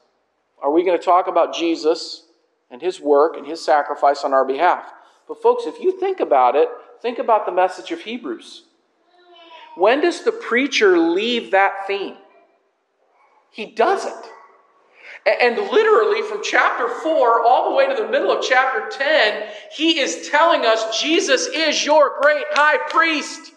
are 0.62 0.72
we 0.72 0.84
going 0.84 0.98
to 0.98 1.04
talk 1.04 1.28
about 1.28 1.56
Jesus 1.56 2.26
and 2.70 2.82
his 2.82 3.00
work 3.00 3.38
and 3.38 3.48
his 3.48 3.64
sacrifice 3.64 4.26
on 4.26 4.34
our 4.34 4.44
behalf? 4.46 4.92
But, 5.32 5.42
folks, 5.42 5.64
if 5.66 5.80
you 5.80 5.98
think 5.98 6.20
about 6.20 6.58
it, 6.58 6.68
think 7.02 7.18
about 7.18 7.46
the 7.46 7.54
message 7.54 7.90
of 7.92 8.02
Hebrews. 8.02 8.64
When 9.78 10.02
does 10.02 10.26
the 10.26 10.32
preacher 10.34 10.98
leave 10.98 11.52
that 11.52 11.88
theme? 11.88 12.18
He 13.50 13.68
doesn't. 13.68 14.26
And 15.26 15.56
literally, 15.56 16.22
from 16.22 16.42
chapter 16.44 16.90
4 16.90 17.46
all 17.46 17.70
the 17.70 17.76
way 17.78 17.88
to 17.88 18.04
the 18.04 18.10
middle 18.10 18.30
of 18.30 18.44
chapter 18.44 18.90
10, 18.90 19.48
he 19.74 20.02
is 20.02 20.28
telling 20.30 20.66
us 20.66 21.00
Jesus 21.00 21.48
is 21.48 21.86
your 21.86 22.20
great 22.22 22.44
high 22.52 22.90
priest. 22.90 23.54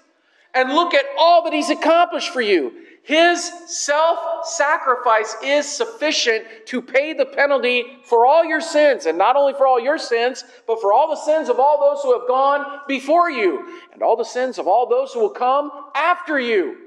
And 0.55 0.73
look 0.73 0.95
at 0.95 1.07
all 1.19 1.43
that 1.43 1.53
he's 1.53 1.71
accomplished 1.71 2.33
for 2.33 2.41
you. 2.41 2.73
His 3.05 3.53
self 3.67 4.47
sacrifice 4.47 5.37
is 5.43 5.69
sufficient 5.69 6.47
to 6.67 6.81
pay 6.81 7.13
the 7.13 7.27
penalty 7.27 7.99
for 8.03 8.25
all 8.25 8.43
your 8.43 8.63
sins, 8.63 9.05
and 9.05 9.19
not 9.19 9.37
only 9.37 9.53
for 9.53 9.67
all 9.67 9.79
your 9.79 9.99
sins, 9.99 10.43
but 10.67 10.81
for 10.81 10.91
all 10.91 11.11
the 11.11 11.21
sins 11.21 11.51
of 11.51 11.61
all 11.61 11.79
those 11.79 12.03
who 12.03 12.19
have 12.19 12.27
gone 12.27 12.81
before 12.89 13.31
you, 13.31 13.79
and 13.93 14.03
all 14.03 14.17
the 14.17 14.25
sins 14.25 14.59
of 14.59 14.67
all 14.67 14.89
those 14.89 15.13
who 15.13 15.21
will 15.21 15.29
come 15.29 15.71
after 15.95 16.41
you. 16.41 16.79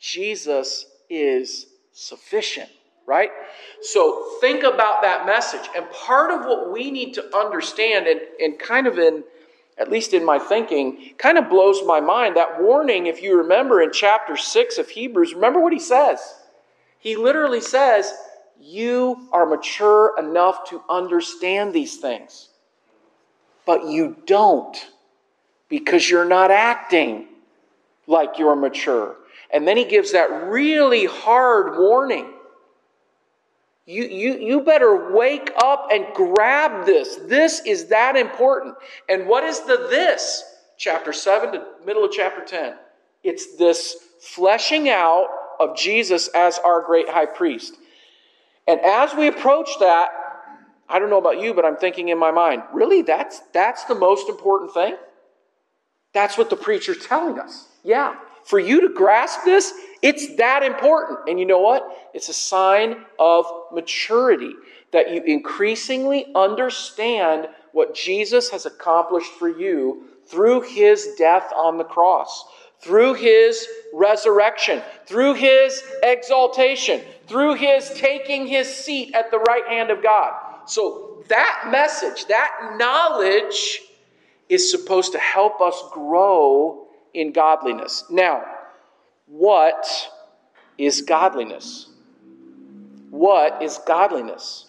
Jesus 0.00 0.86
is 1.08 1.66
sufficient, 1.92 2.68
right? 3.06 3.30
So 3.82 4.36
think 4.40 4.64
about 4.64 5.02
that 5.02 5.26
message. 5.26 5.68
And 5.76 5.88
part 5.92 6.32
of 6.32 6.44
what 6.44 6.72
we 6.72 6.90
need 6.90 7.14
to 7.14 7.36
understand, 7.36 8.08
and, 8.08 8.20
and 8.40 8.58
kind 8.58 8.88
of 8.88 8.98
in 8.98 9.22
at 9.78 9.90
least 9.90 10.12
in 10.12 10.24
my 10.24 10.38
thinking, 10.38 11.14
kind 11.16 11.38
of 11.38 11.48
blows 11.48 11.80
my 11.86 12.00
mind. 12.00 12.36
That 12.36 12.60
warning, 12.60 13.06
if 13.06 13.22
you 13.22 13.38
remember 13.38 13.80
in 13.80 13.92
chapter 13.92 14.36
6 14.36 14.78
of 14.78 14.88
Hebrews, 14.88 15.34
remember 15.34 15.60
what 15.60 15.72
he 15.72 15.78
says? 15.78 16.20
He 16.98 17.16
literally 17.16 17.60
says, 17.60 18.12
You 18.60 19.28
are 19.32 19.46
mature 19.46 20.14
enough 20.18 20.68
to 20.70 20.82
understand 20.88 21.72
these 21.72 21.96
things, 21.98 22.48
but 23.64 23.86
you 23.86 24.16
don't 24.26 24.76
because 25.68 26.10
you're 26.10 26.28
not 26.28 26.50
acting 26.50 27.28
like 28.06 28.38
you're 28.38 28.56
mature. 28.56 29.16
And 29.52 29.66
then 29.66 29.76
he 29.76 29.84
gives 29.84 30.12
that 30.12 30.48
really 30.48 31.06
hard 31.06 31.78
warning 31.78 32.34
you, 33.86 34.04
you, 34.04 34.38
you 34.38 34.60
better 34.60 35.12
wake 35.12 35.50
up 35.62 35.88
and 35.92 36.06
grab 36.14 36.86
this. 36.86 37.16
This 37.16 37.60
is 37.66 37.86
that 37.86 38.16
important. 38.16 38.76
And 39.08 39.26
what 39.26 39.44
is 39.44 39.60
the 39.60 39.88
this? 39.90 40.44
Chapter 40.78 41.12
7 41.12 41.52
to 41.52 41.66
middle 41.84 42.04
of 42.04 42.12
chapter 42.12 42.44
10. 42.44 42.74
It's 43.22 43.56
this 43.56 43.96
fleshing 44.20 44.88
out 44.88 45.26
of 45.58 45.76
Jesus 45.76 46.28
as 46.28 46.58
our 46.58 46.82
great 46.82 47.08
high 47.08 47.26
priest. 47.26 47.74
And 48.66 48.80
as 48.80 49.14
we 49.14 49.28
approach 49.28 49.68
that, 49.80 50.10
I 50.88 50.98
don't 50.98 51.10
know 51.10 51.18
about 51.18 51.40
you, 51.40 51.54
but 51.54 51.64
I'm 51.64 51.76
thinking 51.76 52.08
in 52.08 52.18
my 52.18 52.30
mind, 52.30 52.62
really, 52.72 53.02
that's, 53.02 53.40
that's 53.52 53.84
the 53.84 53.94
most 53.94 54.28
important 54.28 54.72
thing? 54.72 54.96
That's 56.12 56.36
what 56.36 56.50
the 56.50 56.56
preacher's 56.56 57.04
telling 57.06 57.38
us. 57.38 57.68
Yeah. 57.84 58.16
For 58.44 58.58
you 58.58 58.80
to 58.80 58.94
grasp 58.94 59.44
this, 59.44 59.72
it's 60.02 60.36
that 60.36 60.62
important. 60.62 61.28
And 61.28 61.38
you 61.38 61.46
know 61.46 61.60
what? 61.60 62.10
It's 62.14 62.28
a 62.28 62.34
sign 62.34 63.04
of 63.18 63.46
maturity 63.72 64.54
that 64.92 65.12
you 65.12 65.22
increasingly 65.22 66.26
understand 66.34 67.48
what 67.72 67.94
Jesus 67.94 68.50
has 68.50 68.66
accomplished 68.66 69.32
for 69.32 69.48
you 69.48 70.04
through 70.26 70.62
his 70.62 71.14
death 71.18 71.52
on 71.54 71.78
the 71.78 71.84
cross, 71.84 72.44
through 72.80 73.14
his 73.14 73.66
resurrection, 73.92 74.82
through 75.06 75.34
his 75.34 75.82
exaltation, 76.02 77.00
through 77.26 77.54
his 77.54 77.90
taking 77.90 78.46
his 78.46 78.72
seat 78.72 79.14
at 79.14 79.30
the 79.30 79.38
right 79.38 79.66
hand 79.68 79.90
of 79.90 80.02
God. 80.02 80.32
So 80.66 81.22
that 81.28 81.68
message, 81.70 82.26
that 82.26 82.76
knowledge 82.76 83.80
is 84.48 84.70
supposed 84.70 85.12
to 85.12 85.18
help 85.18 85.60
us 85.60 85.80
grow 85.92 86.88
in 87.14 87.32
godliness. 87.32 88.04
Now, 88.10 88.44
what 89.26 89.86
is 90.78 91.02
godliness? 91.02 91.88
What 93.10 93.62
is 93.62 93.78
godliness? 93.86 94.66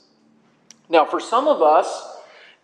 Now, 0.90 1.06
for 1.06 1.20
some 1.20 1.48
of 1.48 1.62
us, 1.62 2.18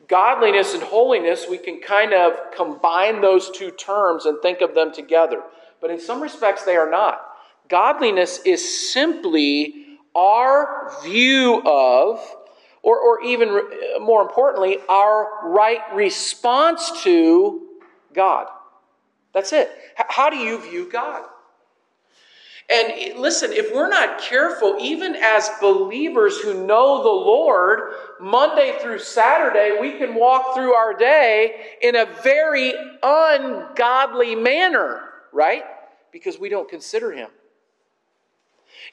godliness 0.08 0.74
and 0.74 0.84
holiness, 0.84 1.46
we 1.50 1.58
can 1.58 1.80
kind 1.80 2.14
of 2.14 2.34
combine 2.56 3.22
those 3.22 3.50
two 3.52 3.72
terms 3.72 4.26
and 4.26 4.42
think 4.42 4.62
of 4.62 4.76
them 4.76 4.92
together. 4.92 5.42
But 5.80 5.92
in 5.92 6.00
some 6.00 6.22
respects, 6.22 6.64
they 6.64 6.76
are 6.76 6.90
not. 6.90 7.22
Godliness 7.70 8.40
is 8.46 8.92
simply 8.92 9.86
our 10.16 10.92
view 11.04 11.62
of, 11.66 12.20
or, 12.82 13.00
or 13.00 13.24
even 13.24 13.50
uh, 13.50 14.00
more 14.00 14.22
importantly, 14.22 14.78
our 14.90 15.50
right 15.50 15.82
response 15.94 17.04
to 17.04 17.68
God. 18.14 18.48
That's 19.38 19.54
it. 19.54 19.70
How 19.96 20.32
do 20.32 20.38
you 20.38 20.60
view 20.60 20.90
God? 20.92 21.24
And 22.72 22.92
eh, 22.92 23.14
listen, 23.16 23.52
if 23.54 23.72
we're 23.72 23.88
not 23.88 24.20
careful, 24.20 24.78
even 24.82 25.16
as 25.16 25.48
believers 25.62 26.40
who 26.40 26.66
know 26.66 27.04
the 27.04 27.10
Lord, 27.10 27.94
Monday 28.20 28.80
through 28.82 28.98
Saturday, 28.98 29.78
we 29.80 30.00
can 30.00 30.16
walk 30.16 30.56
through 30.56 30.74
our 30.74 30.96
day 30.96 31.76
in 31.84 31.96
a 31.96 32.08
very 32.24 32.74
ungodly 33.04 34.34
manner, 34.34 35.02
right? 35.32 35.66
Because 36.12 36.40
we 36.40 36.50
don't 36.50 36.68
consider 36.68 37.12
Him. 37.12 37.30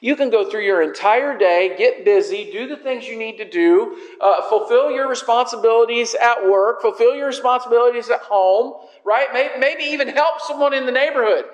You 0.01 0.15
can 0.15 0.29
go 0.29 0.49
through 0.49 0.63
your 0.63 0.81
entire 0.81 1.37
day, 1.37 1.75
get 1.77 2.03
busy, 2.05 2.51
do 2.51 2.67
the 2.67 2.77
things 2.77 3.07
you 3.07 3.17
need 3.17 3.37
to 3.37 3.49
do, 3.49 3.97
uh, 4.21 4.41
fulfill 4.49 4.91
your 4.91 5.07
responsibilities 5.07 6.15
at 6.15 6.45
work, 6.47 6.81
fulfill 6.81 7.15
your 7.15 7.27
responsibilities 7.27 8.09
at 8.09 8.19
home, 8.21 8.73
right? 9.03 9.27
Maybe, 9.33 9.59
maybe 9.59 9.83
even 9.83 10.07
help 10.09 10.41
someone 10.41 10.73
in 10.73 10.85
the 10.85 10.91
neighborhood 10.91 11.45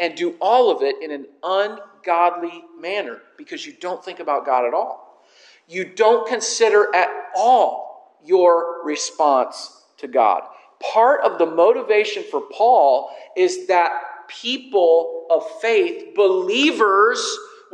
and 0.00 0.14
do 0.14 0.34
all 0.40 0.70
of 0.70 0.82
it 0.82 1.02
in 1.02 1.10
an 1.10 1.26
ungodly 1.42 2.64
manner 2.78 3.20
because 3.36 3.64
you 3.66 3.74
don't 3.80 4.04
think 4.04 4.20
about 4.20 4.46
God 4.46 4.66
at 4.66 4.74
all. 4.74 5.22
You 5.68 5.84
don't 5.84 6.26
consider 6.28 6.94
at 6.94 7.08
all 7.36 8.18
your 8.24 8.84
response 8.84 9.82
to 9.98 10.08
God. 10.08 10.42
Part 10.92 11.22
of 11.22 11.38
the 11.38 11.46
motivation 11.46 12.24
for 12.30 12.42
Paul 12.52 13.10
is 13.36 13.66
that 13.68 13.92
people 14.28 15.26
of 15.30 15.44
faith, 15.60 16.14
believers, 16.14 17.24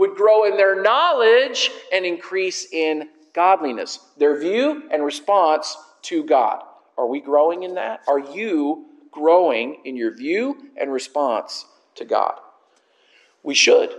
would 0.00 0.16
grow 0.16 0.44
in 0.44 0.56
their 0.56 0.82
knowledge 0.82 1.70
and 1.92 2.04
increase 2.04 2.66
in 2.72 3.08
godliness, 3.32 4.00
their 4.18 4.38
view 4.38 4.82
and 4.90 5.04
response 5.04 5.76
to 6.02 6.24
God. 6.24 6.64
Are 6.98 7.06
we 7.06 7.20
growing 7.20 7.62
in 7.62 7.76
that? 7.76 8.00
Are 8.08 8.18
you 8.18 8.90
growing 9.10 9.78
in 9.84 9.96
your 9.96 10.14
view 10.14 10.56
and 10.76 10.92
response 10.92 11.66
to 11.96 12.04
God. 12.04 12.38
We 13.42 13.54
should. 13.54 13.90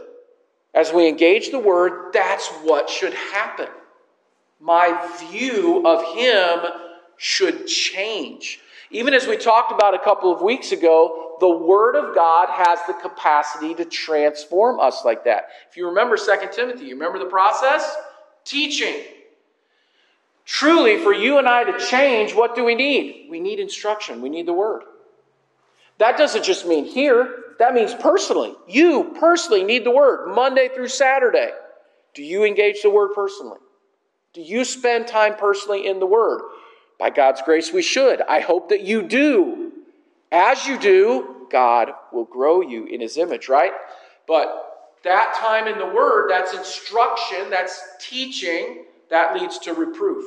As 0.73 0.93
we 0.93 1.07
engage 1.07 1.51
the 1.51 1.59
Word, 1.59 2.13
that's 2.13 2.47
what 2.63 2.89
should 2.89 3.13
happen. 3.13 3.67
My 4.59 5.09
view 5.19 5.85
of 5.85 6.15
Him 6.15 6.59
should 7.17 7.67
change. 7.67 8.59
Even 8.89 9.13
as 9.13 9.27
we 9.27 9.37
talked 9.37 9.71
about 9.71 9.93
a 9.93 9.99
couple 9.99 10.31
of 10.31 10.41
weeks 10.41 10.71
ago, 10.71 11.30
the 11.41 11.49
Word 11.49 11.95
of 11.95 12.15
God 12.15 12.49
has 12.49 12.79
the 12.87 12.93
capacity 12.93 13.73
to 13.73 13.83
transform 13.83 14.79
us 14.79 15.03
like 15.03 15.25
that. 15.25 15.47
If 15.69 15.75
you 15.75 15.87
remember 15.87 16.15
2 16.15 16.23
Timothy, 16.53 16.85
you 16.85 16.93
remember 16.93 17.17
the 17.17 17.25
process? 17.25 17.95
Teaching. 18.45 18.95
Truly, 20.45 20.99
for 20.99 21.13
you 21.13 21.39
and 21.39 21.49
I 21.49 21.63
to 21.63 21.77
change, 21.79 22.35
what 22.35 22.55
do 22.55 22.63
we 22.63 22.75
need? 22.75 23.27
We 23.29 23.39
need 23.39 23.59
instruction, 23.59 24.21
we 24.21 24.29
need 24.29 24.45
the 24.45 24.53
Word. 24.53 24.83
That 25.97 26.15
doesn't 26.15 26.43
just 26.43 26.67
mean 26.67 26.85
here, 26.85 27.35
that 27.57 27.73
means 27.73 27.93
personally. 27.93 28.53
You 28.67 29.15
personally 29.19 29.63
need 29.63 29.83
the 29.83 29.91
word 29.91 30.33
Monday 30.33 30.67
through 30.73 30.87
Saturday. 30.87 31.51
Do 32.15 32.23
you 32.23 32.43
engage 32.43 32.81
the 32.81 32.89
word 32.89 33.09
personally? 33.13 33.59
Do 34.33 34.41
you 34.41 34.65
spend 34.65 35.05
time 35.05 35.35
personally 35.35 35.85
in 35.85 35.99
the 35.99 36.07
word? 36.07 36.41
By 36.97 37.11
God's 37.11 37.43
grace, 37.43 37.71
we 37.71 37.83
should. 37.83 38.19
I 38.21 38.39
hope 38.39 38.69
that 38.69 38.81
you 38.81 39.03
do. 39.03 39.60
As 40.31 40.65
you 40.65 40.79
do, 40.79 41.47
God 41.51 41.91
will 42.11 42.25
grow 42.25 42.61
you 42.61 42.85
in 42.85 43.01
his 43.01 43.17
image, 43.17 43.49
right? 43.49 43.73
But 44.27 44.71
that 45.03 45.35
time 45.39 45.67
in 45.67 45.77
the 45.77 45.93
word, 45.93 46.29
that's 46.29 46.53
instruction, 46.53 47.49
that's 47.49 47.81
teaching, 47.99 48.85
that 49.09 49.33
leads 49.33 49.57
to 49.59 49.73
reproof. 49.73 50.23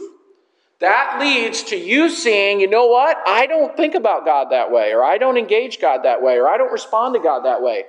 That 0.81 1.19
leads 1.21 1.63
to 1.65 1.77
you 1.77 2.11
seeing, 2.11 2.61
you 2.61 2.69
know 2.69 2.87
what? 2.87 3.17
I 3.27 3.47
don't 3.47 3.77
think 3.77 3.95
about 3.95 4.27
God 4.27 4.51
that 4.51 4.71
way, 4.71 4.93
or 4.93 5.03
I 5.03 5.17
don't 5.17 5.39
engage 5.39 5.81
God 5.81 6.03
that 6.03 6.21
way, 6.21 6.35
or 6.35 6.49
I 6.49 6.59
don't 6.59 6.73
respond 6.73 7.15
to 7.15 7.21
God 7.21 7.45
that 7.45 7.63
way. 7.63 7.85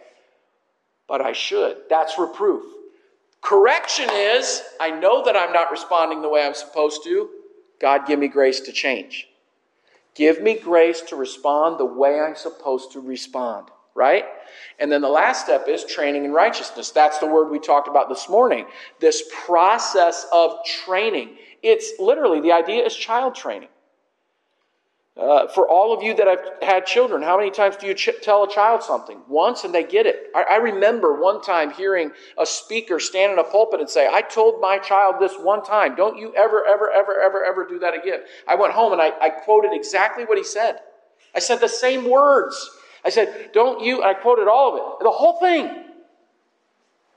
But 1.08 1.22
I 1.22 1.34
should. 1.34 1.78
That's 1.90 2.18
reproof. 2.18 2.64
Correction 3.42 4.10
is, 4.12 4.62
I 4.80 4.92
know 4.92 5.26
that 5.26 5.36
I'm 5.36 5.52
not 5.52 5.72
responding 5.72 6.22
the 6.22 6.30
way 6.30 6.46
I'm 6.46 6.54
supposed 6.54 7.04
to. 7.04 7.30
God, 7.82 8.08
give 8.08 8.20
me 8.20 8.28
grace 8.28 8.62
to 8.62 8.72
change. 8.72 9.28
Give 10.16 10.42
me 10.42 10.58
grace 10.58 11.02
to 11.02 11.16
respond 11.18 11.78
the 11.78 11.86
way 11.86 12.20
I'm 12.20 12.36
supposed 12.36 12.94
to 12.94 13.02
respond, 13.02 13.68
right? 13.94 14.24
And 14.80 14.90
then 14.92 15.02
the 15.02 15.10
last 15.10 15.44
step 15.44 15.68
is 15.68 15.84
training 15.84 16.24
in 16.24 16.32
righteousness. 16.32 16.92
That's 16.92 17.20
the 17.20 17.28
word 17.28 17.52
we 17.52 17.60
talked 17.60 17.90
about 17.90 18.08
this 18.08 18.30
morning. 18.30 18.66
This 19.00 19.24
process 19.46 20.26
of 20.32 20.54
training. 20.66 21.36
It's 21.62 22.00
literally 22.00 22.40
the 22.40 22.54
idea 22.54 22.86
is 22.86 22.96
child 22.96 23.36
training. 23.36 23.70
Uh, 25.18 25.48
for 25.48 25.66
all 25.66 25.94
of 25.96 26.04
you 26.04 26.14
that 26.14 26.28
have 26.28 26.42
had 26.62 26.86
children, 26.86 27.22
how 27.22 27.38
many 27.38 27.50
times 27.50 27.78
do 27.78 27.88
you 27.88 27.94
ch- 27.94 28.10
tell 28.22 28.44
a 28.44 28.52
child 28.52 28.84
something? 28.84 29.18
Once 29.30 29.64
and 29.64 29.74
they 29.74 29.84
get 29.84 30.06
it. 30.06 30.30
I, 30.36 30.44
I 30.52 30.56
remember 30.58 31.22
one 31.22 31.42
time 31.42 31.72
hearing 31.72 32.12
a 32.38 32.46
speaker 32.46 33.00
stand 33.00 33.32
in 33.32 33.40
a 33.40 33.44
pulpit 33.44 33.80
and 33.80 33.90
say, 33.90 34.10
I 34.12 34.22
told 34.22 34.60
my 34.60 34.78
child 34.78 35.16
this 35.22 35.34
one 35.40 35.64
time. 35.64 35.96
Don't 35.96 36.18
you 36.18 36.34
ever, 36.36 36.66
ever, 36.68 36.92
ever, 36.92 37.22
ever, 37.22 37.46
ever 37.46 37.66
do 37.66 37.80
that 37.80 37.94
again. 37.94 38.20
I 38.46 38.56
went 38.56 38.74
home 38.74 38.92
and 38.92 39.02
I, 39.02 39.14
I 39.22 39.30
quoted 39.30 39.72
exactly 39.72 40.26
what 40.26 40.38
he 40.38 40.44
said. 40.44 40.80
I 41.34 41.40
said 41.40 41.62
the 41.62 41.70
same 41.70 42.10
words. 42.10 42.70
I 43.06 43.10
said, 43.10 43.52
Don't 43.54 43.82
you, 43.82 44.04
I 44.04 44.16
quoted 44.16 44.50
all 44.50 44.74
of 44.74 44.76
it, 44.76 45.04
the 45.06 45.12
whole 45.12 45.40
thing. 45.40 45.86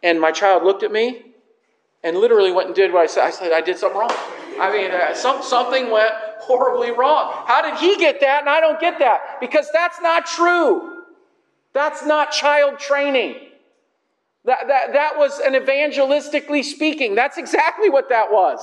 And 0.04 0.20
my 0.20 0.30
child 0.30 0.62
looked 0.62 0.84
at 0.84 0.92
me 0.92 1.22
and 2.04 2.16
literally 2.16 2.52
went 2.52 2.68
and 2.68 2.76
did 2.76 2.92
what 2.92 3.02
I 3.02 3.06
said. 3.06 3.24
I 3.24 3.30
said, 3.30 3.52
I 3.52 3.60
did 3.60 3.76
something 3.76 3.98
wrong. 3.98 4.12
I 4.60 4.70
mean, 4.72 4.92
uh, 4.92 5.14
some, 5.14 5.42
something 5.42 5.90
went 5.90 6.12
horribly 6.40 6.90
wrong. 6.90 7.44
How 7.46 7.62
did 7.62 7.78
he 7.78 7.96
get 7.96 8.20
that 8.20 8.40
and 8.40 8.48
I 8.48 8.60
don't 8.60 8.80
get 8.80 8.98
that? 8.98 9.40
Because 9.40 9.68
that's 9.72 10.00
not 10.00 10.26
true. 10.26 11.02
That's 11.72 12.04
not 12.04 12.32
child 12.32 12.78
training. 12.78 13.36
That, 14.44 14.68
that, 14.68 14.92
that 14.92 15.18
was 15.18 15.40
an 15.40 15.54
evangelistically 15.54 16.64
speaking. 16.64 17.14
That's 17.14 17.38
exactly 17.38 17.90
what 17.90 18.08
that 18.08 18.32
was. 18.32 18.60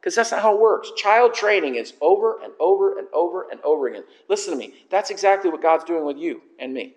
Because 0.00 0.14
that's 0.14 0.30
not 0.30 0.40
how 0.40 0.54
it 0.54 0.60
works. 0.60 0.90
Child 0.96 1.34
training 1.34 1.74
is 1.74 1.92
over 2.00 2.40
and 2.42 2.52
over 2.58 2.98
and 2.98 3.08
over 3.12 3.50
and 3.50 3.60
over 3.62 3.88
again. 3.88 4.04
Listen 4.28 4.52
to 4.52 4.58
me. 4.58 4.72
That's 4.90 5.10
exactly 5.10 5.50
what 5.50 5.60
God's 5.60 5.84
doing 5.84 6.04
with 6.04 6.16
you 6.16 6.40
and 6.58 6.72
me. 6.72 6.94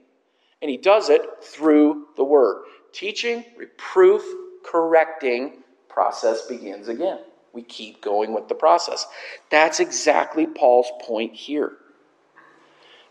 And 0.62 0.72
He 0.72 0.78
does 0.78 1.10
it 1.10 1.22
through 1.42 2.08
the 2.16 2.24
Word. 2.24 2.64
Teaching, 2.94 3.44
reproof, 3.58 4.24
correcting 4.64 5.64
process 5.90 6.46
begins 6.48 6.88
again. 6.88 7.20
We 7.54 7.62
keep 7.62 8.02
going 8.02 8.34
with 8.34 8.48
the 8.48 8.56
process. 8.56 9.06
That's 9.50 9.80
exactly 9.80 10.48
Paul's 10.48 10.92
point 11.02 11.34
here. 11.34 11.74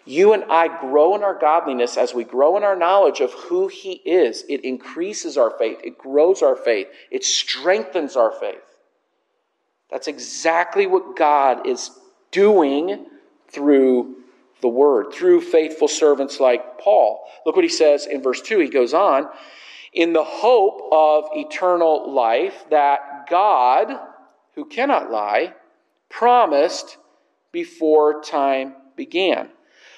You 0.05 0.33
and 0.33 0.45
I 0.51 0.81
grow 0.81 1.15
in 1.15 1.23
our 1.23 1.39
godliness 1.39 1.97
as 1.97 2.13
we 2.13 2.25
grow 2.25 2.57
in 2.57 2.65
our 2.65 2.75
knowledge 2.75 3.21
of 3.21 3.33
who 3.33 3.69
He 3.69 3.93
is. 4.05 4.45
It 4.49 4.65
increases 4.65 5.39
our 5.39 5.51
faith, 5.51 5.79
it 5.85 5.97
grows 5.97 6.43
our 6.43 6.57
faith, 6.57 6.89
it 7.11 7.25
strengthens 7.25 8.17
our 8.17 8.33
faith. 8.33 8.63
That's 9.91 10.09
exactly 10.09 10.87
what 10.87 11.17
God 11.17 11.67
is 11.67 11.91
doing 12.31 13.07
through 13.49 14.17
the 14.61 14.69
Word, 14.69 15.13
through 15.13 15.43
faithful 15.43 15.89
servants 15.89 16.41
like 16.41 16.79
Paul. 16.79 17.25
Look 17.45 17.55
what 17.55 17.65
he 17.65 17.69
says 17.69 18.07
in 18.07 18.23
verse 18.23 18.41
2. 18.41 18.59
He 18.61 18.69
goes 18.69 18.95
on, 18.95 19.29
in 19.93 20.15
the 20.15 20.25
hope 20.25 20.89
of 20.91 21.25
eternal 21.35 22.13
life 22.13 22.65
that 22.71 23.27
God, 23.29 23.99
who 24.55 24.65
cannot 24.65 25.11
lie, 25.11 25.55
promised 26.09 26.99
before 27.53 28.23
time 28.23 28.75
began. 28.97 29.49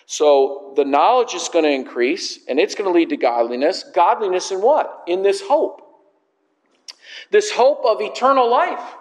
So 0.07 0.73
the 0.77 0.85
knowledge 0.85 1.35
is 1.35 1.49
going 1.49 1.65
to 1.65 1.71
increase 1.71 2.41
and 2.47 2.61
it's 2.61 2.75
going 2.75 2.91
to 2.91 2.97
lead 2.97 3.09
to 3.11 3.17
godliness. 3.17 3.85
Godliness 3.95 4.51
in 4.51 4.61
what? 4.61 5.03
In 5.07 5.23
this 5.23 5.41
hope. 5.41 5.81
This 7.31 7.51
hope 7.51 7.85
of 7.85 8.01
eternal 8.01 8.51
life. 8.51 8.95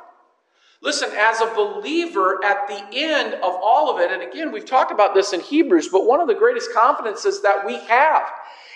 Listen, 0.81 1.09
as 1.15 1.39
a 1.39 1.45
believer 1.55 2.43
at 2.43 2.67
the 2.67 2.85
end 2.93 3.35
of 3.35 3.53
all 3.61 3.93
of 3.93 4.01
it, 4.01 4.11
and 4.11 4.21
again, 4.21 4.51
we've 4.51 4.65
talked 4.65 4.91
about 4.91 5.13
this 5.13 5.31
in 5.31 5.39
Hebrews, 5.39 5.87
but 5.87 6.05
one 6.05 6.19
of 6.19 6.27
the 6.27 6.33
greatest 6.33 6.73
confidences 6.73 7.41
that 7.41 7.65
we 7.65 7.77
have 7.77 8.23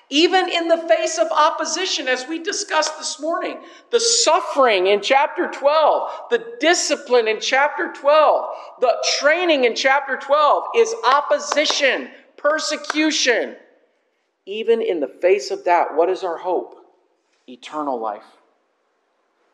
even 0.09 0.49
in 0.49 0.69
the 0.69 0.77
face 0.77 1.17
of 1.17 1.27
opposition, 1.31 2.07
as 2.07 2.27
we 2.27 2.39
discussed 2.39 2.97
this 2.97 3.19
morning. 3.19 3.59
The 3.91 3.99
suffering 3.99 4.87
in 4.87 5.01
chapter 5.01 5.49
12, 5.51 6.11
the 6.29 6.45
discipline 6.61 7.27
in 7.27 7.41
chapter 7.41 7.91
12, 7.91 8.55
the 8.79 9.05
training 9.19 9.65
in 9.65 9.75
chapter 9.75 10.15
12 10.15 10.63
is 10.77 10.95
opposition, 11.05 12.09
persecution. 12.37 13.57
Even 14.45 14.81
in 14.81 15.01
the 15.01 15.07
face 15.07 15.51
of 15.51 15.65
that, 15.65 15.93
what 15.93 16.09
is 16.09 16.23
our 16.23 16.37
hope? 16.37 16.85
Eternal 17.49 17.99
life. 17.99 18.23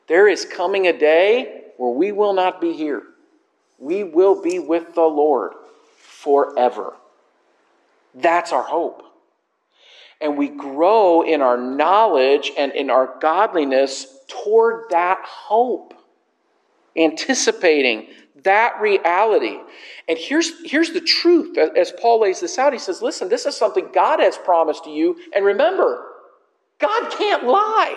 There 0.08 0.28
is 0.28 0.46
coming 0.46 0.86
a 0.86 0.98
day 0.98 1.64
where 1.78 1.92
we 1.92 2.12
will 2.12 2.34
not 2.34 2.62
be 2.62 2.74
here. 2.74 3.02
We 3.80 4.04
will 4.04 4.40
be 4.40 4.60
with 4.60 4.94
the 4.94 5.02
Lord 5.02 5.54
forever. 5.98 6.94
That's 8.14 8.52
our 8.52 8.64
hope 8.64 9.04
and 10.24 10.38
we 10.38 10.48
grow 10.48 11.22
in 11.22 11.42
our 11.42 11.58
knowledge 11.58 12.52
and 12.58 12.72
in 12.72 12.90
our 12.90 13.16
godliness 13.20 14.08
toward 14.30 14.90
that 14.90 15.20
hope, 15.24 15.94
anticipating 16.96 18.08
that 18.44 18.80
reality. 18.80 19.58
And 20.08 20.18
here's, 20.18 20.52
here's 20.66 20.92
the 20.92 21.02
truth 21.02 21.58
as 21.58 21.92
Paul 21.92 22.22
lays 22.22 22.40
this 22.40 22.58
out. 22.58 22.72
He 22.72 22.80
says, 22.80 23.02
Listen, 23.02 23.28
this 23.28 23.46
is 23.46 23.56
something 23.56 23.90
God 23.94 24.22
has 24.22 24.38
promised 24.38 24.86
to 24.86 24.90
you. 24.90 25.18
And 25.36 25.44
remember, 25.44 26.06
God 26.80 27.12
can't 27.12 27.44
lie. 27.44 27.96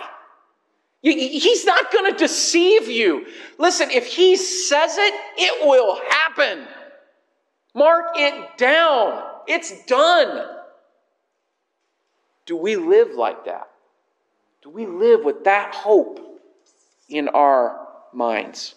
He's 1.01 1.63
not 1.63 1.91
going 1.93 2.11
to 2.11 2.17
deceive 2.17 2.89
you. 2.89 3.25
Listen, 3.57 3.89
if 3.89 4.05
He 4.05 4.35
says 4.35 4.97
it, 4.97 5.13
it 5.37 5.67
will 5.67 6.01
happen. 6.09 6.67
Mark 7.73 8.07
it 8.15 8.57
down. 8.57 9.23
It's 9.47 9.85
done. 9.85 10.56
Do 12.47 12.57
we 12.57 12.75
live 12.75 13.13
like 13.13 13.45
that? 13.45 13.69
Do 14.63 14.71
we 14.71 14.87
live 14.87 15.23
with 15.23 15.43
that 15.43 15.75
hope 15.75 16.41
in 17.07 17.27
our 17.27 17.87
minds? 18.11 18.73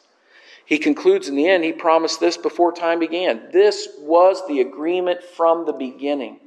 He 0.67 0.79
concludes 0.79 1.29
in 1.29 1.37
the 1.37 1.49
end, 1.49 1.65
he 1.65 1.73
promised 1.73 2.21
this 2.21 2.37
before 2.37 2.73
time 2.73 2.99
began. 2.99 3.49
This 3.53 3.89
was 4.01 4.47
the 4.47 4.61
agreement 4.61 5.23
from 5.23 5.65
the 5.65 5.73
beginning. 5.73 6.39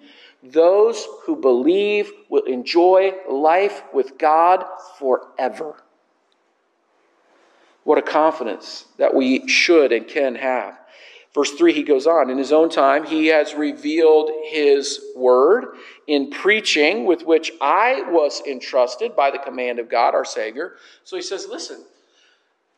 Those 0.43 1.07
who 1.23 1.35
believe 1.35 2.11
will 2.29 2.43
enjoy 2.43 3.13
life 3.29 3.83
with 3.93 4.17
God 4.17 4.65
forever. 4.99 5.75
What 7.85 7.97
a 7.97 8.01
confidence 8.01 8.85
that 8.97 9.13
we 9.13 9.47
should 9.47 9.91
and 9.91 10.07
can 10.07 10.35
have. 10.35 10.79
Verse 11.33 11.51
3, 11.51 11.73
he 11.73 11.83
goes 11.83 12.05
on, 12.05 12.29
In 12.29 12.37
his 12.37 12.51
own 12.51 12.69
time, 12.69 13.05
he 13.05 13.27
has 13.27 13.55
revealed 13.55 14.29
his 14.45 15.01
word 15.15 15.77
in 16.05 16.29
preaching 16.29 17.05
with 17.05 17.25
which 17.25 17.51
I 17.59 18.03
was 18.09 18.41
entrusted 18.45 19.15
by 19.15 19.31
the 19.31 19.39
command 19.39 19.79
of 19.79 19.89
God, 19.89 20.13
our 20.13 20.25
Savior. 20.25 20.75
So 21.03 21.15
he 21.15 21.23
says, 21.23 21.47
Listen, 21.49 21.83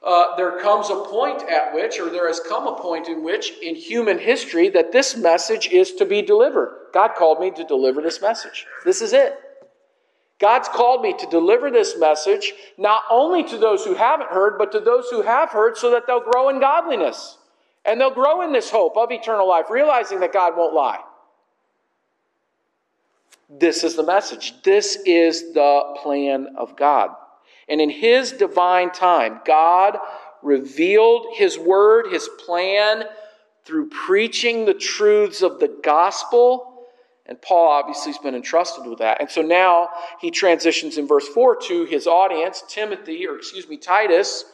uh, 0.01 0.37
there 0.37 0.61
comes 0.61 0.89
a 0.89 1.03
point 1.03 1.43
at 1.49 1.73
which, 1.73 1.99
or 1.99 2.09
there 2.09 2.27
has 2.27 2.39
come 2.39 2.65
a 2.67 2.79
point 2.79 3.09
in 3.09 3.23
which, 3.23 3.51
in 3.61 3.75
human 3.75 4.19
history, 4.19 4.69
that 4.69 4.93
this 4.93 5.17
message 5.17 5.67
is 5.67 5.93
to 5.95 6.05
be 6.05 6.21
delivered. 6.21 6.87
God 6.93 7.15
called 7.17 7.41
me 7.41 7.51
to 7.51 7.63
deliver 7.65 8.01
this 8.01 8.21
message. 8.21 8.65
This 8.85 9.01
is 9.01 9.11
it. 9.11 9.37
God's 10.39 10.69
called 10.69 11.01
me 11.01 11.13
to 11.17 11.25
deliver 11.27 11.71
this 11.71 11.97
message 11.97 12.53
not 12.77 13.03
only 13.09 13.43
to 13.45 13.57
those 13.57 13.83
who 13.83 13.95
haven't 13.95 14.29
heard, 14.29 14.57
but 14.57 14.71
to 14.73 14.79
those 14.79 15.09
who 15.09 15.21
have 15.23 15.49
heard 15.49 15.77
so 15.77 15.91
that 15.91 16.07
they'll 16.07 16.23
grow 16.23 16.49
in 16.49 16.59
godliness. 16.59 17.37
And 17.85 17.99
they'll 17.99 18.13
grow 18.13 18.41
in 18.41 18.51
this 18.51 18.69
hope 18.69 18.97
of 18.97 19.11
eternal 19.11 19.47
life, 19.47 19.69
realizing 19.69 20.19
that 20.21 20.33
God 20.33 20.57
won't 20.57 20.73
lie. 20.73 21.01
This 23.49 23.83
is 23.83 23.95
the 23.95 24.03
message. 24.03 24.61
This 24.63 24.97
is 25.05 25.53
the 25.53 25.95
plan 26.01 26.55
of 26.57 26.75
God. 26.75 27.11
And 27.69 27.79
in 27.79 27.89
His 27.89 28.31
divine 28.31 28.91
time, 28.91 29.41
God 29.45 29.97
revealed 30.41 31.27
His 31.33 31.57
word, 31.57 32.07
His 32.11 32.27
plan, 32.45 33.03
through 33.65 33.89
preaching 33.89 34.65
the 34.65 34.73
truths 34.73 35.41
of 35.41 35.59
the 35.59 35.75
gospel. 35.83 36.85
And 37.25 37.41
Paul 37.41 37.67
obviously 37.67 38.11
has 38.11 38.19
been 38.19 38.35
entrusted 38.35 38.85
with 38.85 38.99
that. 38.99 39.19
And 39.19 39.29
so 39.29 39.41
now 39.41 39.89
he 40.21 40.29
transitions 40.29 40.99
in 40.99 41.07
verse 41.07 41.27
4 41.27 41.55
to 41.63 41.85
his 41.85 42.05
audience, 42.05 42.63
Timothy, 42.67 43.27
or 43.27 43.37
excuse 43.37 43.67
me, 43.67 43.77
Titus, 43.77 44.45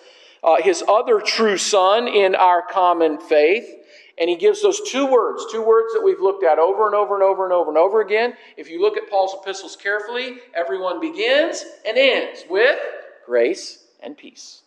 uh, 0.44 0.62
his 0.62 0.84
other 0.88 1.20
true 1.20 1.58
son 1.58 2.08
in 2.08 2.36
our 2.36 2.62
common 2.62 3.20
faith. 3.20 3.68
And 4.18 4.30
he 4.30 4.36
gives 4.36 4.62
those 4.62 4.82
two 4.90 5.06
words, 5.06 5.46
two 5.52 5.62
words 5.62 5.94
that 5.94 6.02
we've 6.04 6.20
looked 6.20 6.44
at 6.44 6.60
over 6.60 6.86
and 6.86 6.94
over 6.94 7.16
and 7.16 7.24
over 7.24 7.44
and 7.44 7.54
over 7.54 7.70
and 7.70 7.78
over 7.78 8.02
again. 8.02 8.34
If 8.58 8.70
you 8.70 8.82
look 8.82 8.98
at 8.98 9.10
Paul's 9.10 9.36
epistles 9.42 9.76
carefully, 9.76 10.36
everyone 10.54 11.00
begins 11.00 11.64
and 11.88 11.98
ends 11.98 12.44
with 12.50 12.78
grace 13.26 13.84
and 14.02 14.18
peace. 14.18 14.62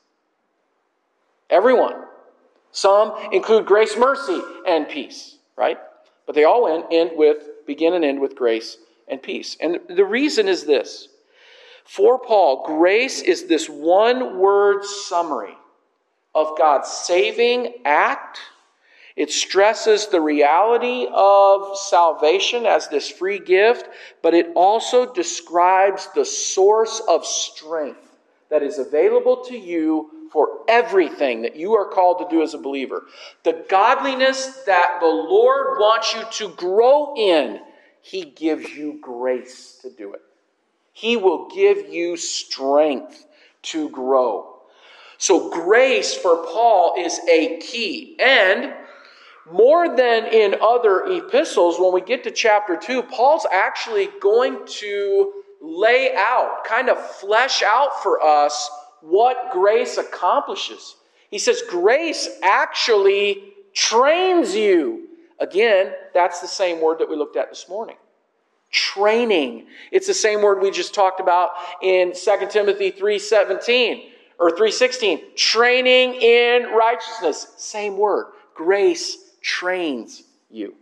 Everyone. 1.50 1.94
Some 2.72 3.14
include 3.32 3.66
grace, 3.66 3.96
mercy, 3.96 4.40
and 4.66 4.88
peace, 4.88 5.36
right? 5.56 5.78
But 6.26 6.34
they 6.34 6.44
all 6.44 6.66
end, 6.66 6.84
end 6.90 7.12
with, 7.14 7.64
begin 7.66 7.94
and 7.94 8.04
end 8.04 8.20
with 8.20 8.34
grace 8.34 8.78
and 9.06 9.22
peace. 9.22 9.56
And 9.60 9.78
the 9.88 10.04
reason 10.04 10.48
is 10.48 10.64
this. 10.64 11.08
For 11.84 12.18
Paul, 12.18 12.64
grace 12.66 13.20
is 13.20 13.46
this 13.46 13.68
one 13.68 14.38
word 14.38 14.84
summary 14.84 15.54
of 16.34 16.58
God's 16.58 16.88
saving 16.88 17.74
act. 17.84 18.40
It 19.16 19.30
stresses 19.30 20.08
the 20.08 20.20
reality 20.20 21.06
of 21.12 21.78
salvation 21.78 22.66
as 22.66 22.88
this 22.88 23.08
free 23.08 23.38
gift, 23.38 23.88
but 24.22 24.34
it 24.34 24.50
also 24.56 25.12
describes 25.12 26.08
the 26.14 26.24
source 26.24 27.00
of 27.08 27.24
strength 27.24 28.16
that 28.50 28.62
is 28.62 28.78
available 28.78 29.44
to 29.44 29.56
you 29.56 30.10
for 30.32 30.64
everything 30.66 31.42
that 31.42 31.54
you 31.54 31.74
are 31.74 31.88
called 31.88 32.18
to 32.18 32.28
do 32.28 32.42
as 32.42 32.54
a 32.54 32.58
believer. 32.58 33.04
The 33.44 33.64
godliness 33.68 34.64
that 34.66 34.98
the 35.00 35.06
Lord 35.06 35.78
wants 35.78 36.12
you 36.12 36.24
to 36.48 36.54
grow 36.56 37.14
in, 37.16 37.60
He 38.02 38.24
gives 38.24 38.68
you 38.70 38.98
grace 39.00 39.78
to 39.82 39.90
do 39.90 40.12
it. 40.12 40.22
He 40.92 41.16
will 41.16 41.48
give 41.48 41.88
you 41.88 42.16
strength 42.16 43.26
to 43.62 43.88
grow. 43.90 44.53
So, 45.24 45.48
grace 45.48 46.14
for 46.14 46.44
Paul 46.44 46.96
is 46.98 47.18
a 47.30 47.56
key. 47.56 48.14
And 48.20 48.74
more 49.50 49.96
than 49.96 50.26
in 50.26 50.54
other 50.60 51.06
epistles, 51.06 51.80
when 51.80 51.94
we 51.94 52.02
get 52.02 52.24
to 52.24 52.30
chapter 52.30 52.76
2, 52.76 53.04
Paul's 53.04 53.46
actually 53.50 54.10
going 54.20 54.66
to 54.66 55.32
lay 55.62 56.14
out, 56.14 56.64
kind 56.66 56.90
of 56.90 56.98
flesh 57.12 57.62
out 57.62 58.02
for 58.02 58.22
us 58.22 58.70
what 59.00 59.50
grace 59.50 59.96
accomplishes. 59.96 60.94
He 61.30 61.38
says, 61.38 61.62
grace 61.70 62.28
actually 62.42 63.54
trains 63.72 64.54
you. 64.54 65.08
Again, 65.40 65.94
that's 66.12 66.40
the 66.40 66.48
same 66.48 66.82
word 66.82 66.98
that 66.98 67.08
we 67.08 67.16
looked 67.16 67.38
at 67.38 67.48
this 67.48 67.66
morning. 67.66 67.96
Training. 68.70 69.68
It's 69.90 70.06
the 70.06 70.12
same 70.12 70.42
word 70.42 70.60
we 70.60 70.70
just 70.70 70.92
talked 70.92 71.18
about 71.18 71.52
in 71.80 72.12
2 72.12 72.46
Timothy 72.50 72.92
3:17 72.92 74.10
or 74.38 74.50
3:16. 74.50 75.34
Training 75.36 76.14
in 76.14 76.70
righteousness. 76.72 77.54
Same 77.56 77.96
word. 77.96 78.32
Grace 78.54 79.32
trains 79.40 80.22
you. 80.50 80.74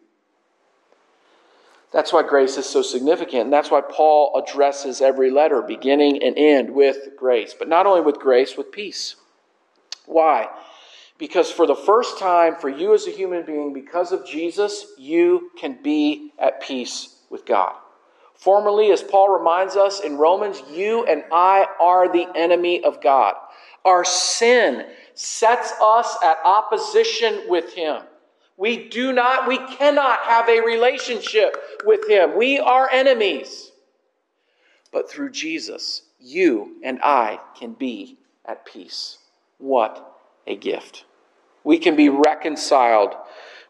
That's 1.92 2.12
why 2.12 2.22
grace 2.22 2.56
is 2.56 2.66
so 2.66 2.80
significant. 2.80 3.44
And 3.44 3.52
that's 3.52 3.70
why 3.70 3.82
Paul 3.82 4.42
addresses 4.42 5.02
every 5.02 5.30
letter, 5.30 5.60
beginning 5.60 6.22
and 6.22 6.36
end, 6.38 6.70
with 6.70 7.16
grace. 7.16 7.54
But 7.58 7.68
not 7.68 7.86
only 7.86 8.00
with 8.00 8.18
grace, 8.18 8.56
with 8.56 8.72
peace. 8.72 9.16
Why? 10.06 10.48
Because 11.18 11.50
for 11.50 11.66
the 11.66 11.76
first 11.76 12.18
time, 12.18 12.56
for 12.56 12.68
you 12.68 12.94
as 12.94 13.06
a 13.06 13.10
human 13.10 13.44
being, 13.44 13.72
because 13.72 14.10
of 14.10 14.26
Jesus, 14.26 14.86
you 14.98 15.50
can 15.58 15.78
be 15.82 16.32
at 16.38 16.62
peace 16.62 17.16
with 17.30 17.44
God. 17.44 17.74
Formerly, 18.42 18.90
as 18.90 19.04
Paul 19.04 19.28
reminds 19.28 19.76
us 19.76 20.00
in 20.00 20.16
Romans, 20.16 20.64
you 20.68 21.04
and 21.04 21.22
I 21.30 21.64
are 21.80 22.12
the 22.12 22.26
enemy 22.34 22.82
of 22.82 23.00
God. 23.00 23.34
Our 23.84 24.04
sin 24.04 24.84
sets 25.14 25.72
us 25.80 26.16
at 26.24 26.38
opposition 26.44 27.44
with 27.46 27.72
Him. 27.72 28.02
We 28.56 28.88
do 28.88 29.12
not, 29.12 29.46
we 29.46 29.58
cannot 29.58 30.18
have 30.24 30.48
a 30.48 30.58
relationship 30.58 31.56
with 31.84 32.08
Him. 32.08 32.36
We 32.36 32.58
are 32.58 32.90
enemies. 32.90 33.70
But 34.90 35.08
through 35.08 35.30
Jesus, 35.30 36.02
you 36.18 36.78
and 36.82 36.98
I 37.00 37.38
can 37.56 37.74
be 37.74 38.18
at 38.44 38.66
peace. 38.66 39.18
What 39.58 40.18
a 40.48 40.56
gift. 40.56 41.04
We 41.62 41.78
can 41.78 41.94
be 41.94 42.08
reconciled 42.08 43.14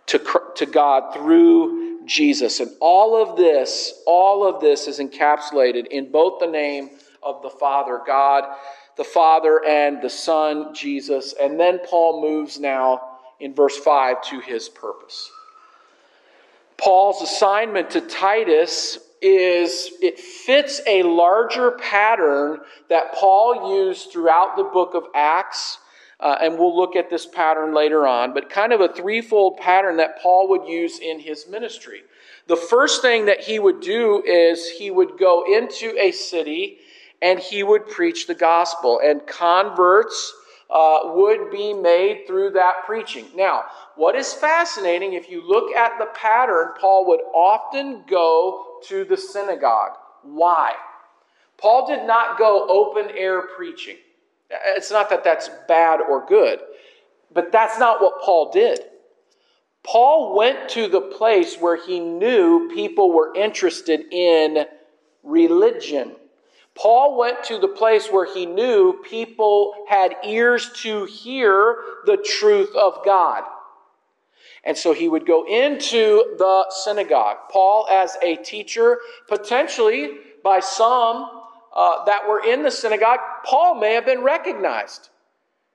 to, 0.07 0.19
to 0.55 0.65
God 0.65 1.13
through 1.13 1.92
Jesus. 2.07 2.61
And 2.61 2.71
all 2.81 3.21
of 3.21 3.37
this, 3.37 4.03
all 4.07 4.47
of 4.47 4.61
this 4.61 4.87
is 4.87 4.99
encapsulated 4.99 5.87
in 5.89 6.11
both 6.11 6.41
the 6.41 6.47
name 6.47 6.91
of 7.23 7.43
the 7.43 7.51
Father, 7.51 8.01
God, 8.07 8.45
the 8.97 9.05
Father, 9.05 9.65
and 9.67 10.03
the 10.03 10.11
Son, 10.11 10.75
Jesus. 10.75 11.35
And 11.41 11.59
then 11.59 11.81
Paul 11.89 12.23
moves 12.23 12.59
now 12.59 13.19
in 13.41 13.55
verse 13.55 13.77
5 13.77 14.23
to 14.23 14.41
his 14.41 14.69
purpose. 14.69 15.31
Paul's 16.77 17.23
assignment 17.23 17.91
to 17.91 18.01
Titus 18.01 18.99
is 19.21 19.93
it 20.01 20.19
fits 20.19 20.81
a 20.87 21.05
larger 21.05 21.73
pattern 21.73 22.59
that 22.89 23.15
Paul 23.15 23.79
used 23.79 24.11
throughout 24.11 24.57
the 24.57 24.65
book 24.65 24.95
of 24.95 25.05
Acts. 25.15 25.79
Uh, 26.23 26.39
and 26.41 26.57
we'll 26.57 26.77
look 26.77 26.95
at 26.95 27.11
this 27.11 27.27
pattern 27.27 27.75
later 27.75 28.07
on, 28.07 28.33
but 28.33 28.49
kind 28.49 28.73
of 28.73 28.81
a 28.81 28.93
threefold 28.93 29.57
pattern 29.57 29.97
that 29.97 30.23
Paul 30.23 30.49
would 30.51 30.69
use 30.69 31.01
in 31.01 31.19
his 31.19 31.49
ministry. 31.49 32.03
The 32.47 32.55
first 32.57 33.03
thing 33.03 33.27
that 33.27 33.41
he 33.41 33.59
would 33.59 33.81
do 33.81 34.23
is 34.25 34.71
he 34.71 34.93
would 34.93 35.19
go 35.19 35.45
into 35.53 35.97
a 35.99 36.13
city 36.13 36.79
and 37.21 37.41
he 37.41 37.65
would 37.65 37.89
preach 37.89 38.27
the 38.27 38.35
gospel, 38.35 39.01
and 39.03 39.27
converts 39.27 40.35
uh, 40.71 40.99
would 41.05 41.51
be 41.51 41.73
made 41.73 42.25
through 42.27 42.51
that 42.51 42.85
preaching. 42.85 43.27
Now, 43.37 43.65
what 43.97 44.17
is 44.17 44.33
fascinating, 44.33 45.13
if 45.13 45.29
you 45.29 45.47
look 45.47 45.75
at 45.75 45.99
the 45.99 46.07
pattern, 46.15 46.69
Paul 46.81 47.07
would 47.09 47.21
often 47.35 48.03
go 48.09 48.79
to 48.85 49.05
the 49.05 49.17
synagogue. 49.17 49.93
Why? 50.23 50.73
Paul 51.59 51.87
did 51.87 52.07
not 52.07 52.39
go 52.39 52.67
open 52.69 53.17
air 53.17 53.43
preaching. 53.57 53.97
It's 54.77 54.91
not 54.91 55.11
that 55.11 55.25
that's 55.25 55.51
bad 55.69 56.01
or 56.01 56.27
good, 56.27 56.61
but 57.33 57.53
that's 57.53 57.79
not 57.79 58.01
what 58.01 58.23
Paul 58.23 58.51
did. 58.53 58.81
Paul 59.85 60.37
went 60.37 60.69
to 60.71 60.89
the 60.89 61.01
place 61.01 61.57
where 61.57 61.77
he 61.77 61.99
knew 61.99 62.71
people 62.73 63.13
were 63.13 63.35
interested 63.35 64.05
in 64.13 64.67
religion. 65.23 66.15
Paul 66.75 67.19
went 67.19 67.45
to 67.45 67.59
the 67.59 67.69
place 67.69 68.09
where 68.09 68.33
he 68.33 68.47
knew 68.47 69.03
people 69.05 69.75
had 69.89 70.15
ears 70.25 70.71
to 70.83 71.05
hear 71.05 71.79
the 72.07 72.17
truth 72.17 72.75
of 72.77 73.05
God. 73.05 73.45
And 74.65 74.77
so 74.77 74.93
he 74.93 75.09
would 75.09 75.27
go 75.27 75.45
into 75.45 76.37
the 76.39 76.67
synagogue. 76.71 77.39
Paul, 77.51 77.87
as 77.91 78.17
a 78.23 78.37
teacher, 78.37 78.99
potentially 79.29 80.19
by 80.45 80.61
some 80.61 81.42
uh, 81.75 82.05
that 82.05 82.29
were 82.29 82.45
in 82.45 82.63
the 82.63 82.71
synagogue, 82.71 83.21
Paul 83.45 83.77
may 83.77 83.95
have 83.95 84.07
been 84.07 84.23
recognized. 84.23 85.09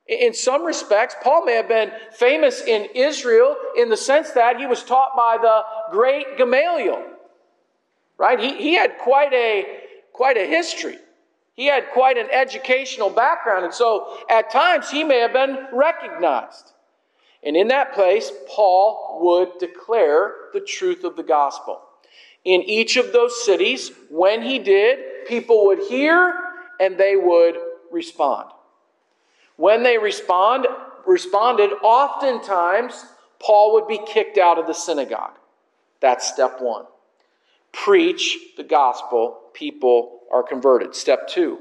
In 0.06 0.32
some 0.32 0.64
respects, 0.64 1.14
Paul 1.22 1.44
may 1.44 1.54
have 1.54 1.68
been 1.68 1.92
famous 2.12 2.62
in 2.62 2.88
Israel 2.94 3.56
in 3.76 3.90
the 3.90 3.96
sense 3.96 4.30
that 4.30 4.58
he 4.58 4.66
was 4.66 4.82
taught 4.82 5.14
by 5.14 5.36
the 5.40 5.62
great 5.90 6.38
Gamaliel. 6.38 7.04
Right? 8.16 8.40
He, 8.40 8.56
he 8.56 8.74
had 8.74 8.96
quite 8.98 9.32
a, 9.34 9.80
quite 10.12 10.38
a 10.38 10.46
history. 10.46 10.96
He 11.54 11.66
had 11.66 11.90
quite 11.90 12.16
an 12.16 12.28
educational 12.30 13.10
background, 13.10 13.64
and 13.64 13.74
so 13.74 14.16
at 14.30 14.50
times 14.50 14.90
he 14.90 15.04
may 15.04 15.18
have 15.18 15.32
been 15.32 15.66
recognized. 15.72 16.72
And 17.42 17.56
in 17.56 17.68
that 17.68 17.94
place, 17.94 18.30
Paul 18.48 19.18
would 19.22 19.58
declare 19.58 20.34
the 20.52 20.60
truth 20.60 21.04
of 21.04 21.16
the 21.16 21.22
gospel. 21.22 21.80
In 22.44 22.62
each 22.62 22.96
of 22.96 23.12
those 23.12 23.44
cities, 23.44 23.90
when 24.10 24.42
he 24.42 24.58
did, 24.58 25.26
people 25.26 25.66
would 25.66 25.80
hear 25.80 26.34
and 26.80 26.96
they 26.96 27.16
would 27.16 27.56
respond. 27.90 28.50
When 29.56 29.82
they 29.82 29.98
respond, 29.98 30.66
responded, 31.06 31.70
oftentimes 31.82 33.04
Paul 33.40 33.74
would 33.74 33.88
be 33.88 34.00
kicked 34.06 34.38
out 34.38 34.58
of 34.58 34.66
the 34.66 34.74
synagogue. 34.74 35.36
That's 36.00 36.26
step 36.26 36.60
one. 36.60 36.84
Preach 37.72 38.38
the 38.56 38.64
gospel, 38.64 39.40
people 39.52 40.20
are 40.32 40.42
converted. 40.42 40.94
Step 40.94 41.28
two 41.28 41.58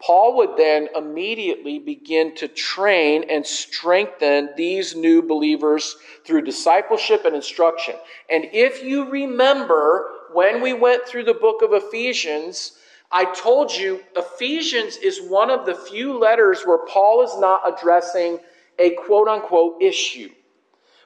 Paul 0.00 0.36
would 0.36 0.56
then 0.56 0.88
immediately 0.94 1.78
begin 1.80 2.34
to 2.36 2.46
train 2.46 3.24
and 3.28 3.44
strengthen 3.44 4.50
these 4.56 4.94
new 4.94 5.22
believers 5.22 5.96
through 6.24 6.42
discipleship 6.42 7.24
and 7.24 7.34
instruction. 7.34 7.96
And 8.30 8.44
if 8.52 8.82
you 8.82 9.10
remember 9.10 10.10
when 10.32 10.62
we 10.62 10.72
went 10.72 11.06
through 11.06 11.24
the 11.24 11.34
book 11.34 11.62
of 11.62 11.72
Ephesians, 11.72 12.78
I 13.10 13.24
told 13.32 13.72
you 13.72 14.00
Ephesians 14.16 14.98
is 14.98 15.20
one 15.20 15.50
of 15.50 15.66
the 15.66 15.74
few 15.74 16.16
letters 16.18 16.62
where 16.64 16.86
Paul 16.86 17.22
is 17.22 17.36
not 17.38 17.62
addressing 17.66 18.38
a 18.78 18.90
quote 18.90 19.26
unquote 19.26 19.82
issue. 19.82 20.30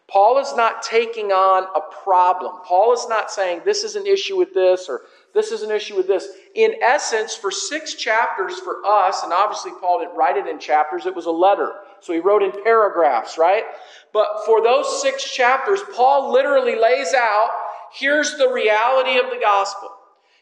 Paul 0.09 0.39
is 0.39 0.55
not 0.55 0.83
taking 0.83 1.33
on 1.33 1.65
a 1.75 1.81
problem. 2.05 2.61
Paul 2.65 2.93
is 2.93 3.07
not 3.09 3.31
saying 3.31 3.63
this 3.65 3.83
is 3.83 3.97
an 3.97 4.07
issue 4.07 4.37
with 4.37 4.53
this 4.53 4.87
or 4.89 5.03
this 5.35 5.51
is 5.51 5.63
an 5.63 5.71
issue 5.71 5.97
with 5.97 6.07
this. 6.07 6.29
In 6.55 6.75
essence, 6.83 7.35
for 7.35 7.51
six 7.51 7.95
chapters 7.95 8.59
for 8.59 8.85
us, 8.85 9.23
and 9.23 9.33
obviously 9.33 9.73
Paul 9.81 10.01
didn't 10.01 10.17
write 10.17 10.37
it 10.37 10.47
in 10.47 10.59
chapters, 10.59 11.07
it 11.07 11.15
was 11.15 11.27
a 11.27 11.31
letter. 11.31 11.73
So 12.01 12.13
he 12.13 12.19
wrote 12.19 12.43
in 12.43 12.53
paragraphs, 12.63 13.39
right? 13.39 13.65
But 14.13 14.27
for 14.45 14.63
those 14.63 15.01
six 15.01 15.33
chapters, 15.33 15.81
Paul 15.95 16.33
literally 16.33 16.77
lays 16.77 17.15
out 17.15 17.51
here's 17.93 18.37
the 18.37 18.51
reality 18.51 19.19
of 19.19 19.31
the 19.31 19.39
gospel. 19.41 19.91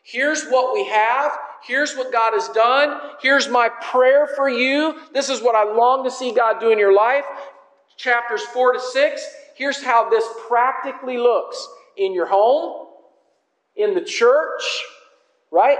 Here's 0.02 0.46
what 0.46 0.74
we 0.74 0.86
have. 0.86 1.32
Here's 1.62 1.94
what 1.94 2.12
God 2.12 2.32
has 2.32 2.48
done. 2.48 2.98
Here's 3.20 3.48
my 3.48 3.68
prayer 3.68 4.26
for 4.34 4.48
you. 4.48 4.98
This 5.12 5.28
is 5.28 5.42
what 5.42 5.54
I 5.54 5.70
long 5.70 6.04
to 6.04 6.10
see 6.10 6.32
God 6.32 6.58
do 6.58 6.70
in 6.70 6.78
your 6.78 6.94
life. 6.94 7.24
Chapters 7.96 8.42
four 8.42 8.72
to 8.72 8.80
six. 8.80 9.22
Here's 9.56 9.82
how 9.82 10.08
this 10.08 10.24
practically 10.48 11.18
looks 11.18 11.68
in 11.98 12.14
your 12.14 12.26
home, 12.26 12.86
in 13.82 13.94
the 13.94 14.00
church, 14.00 14.62
right? 15.50 15.78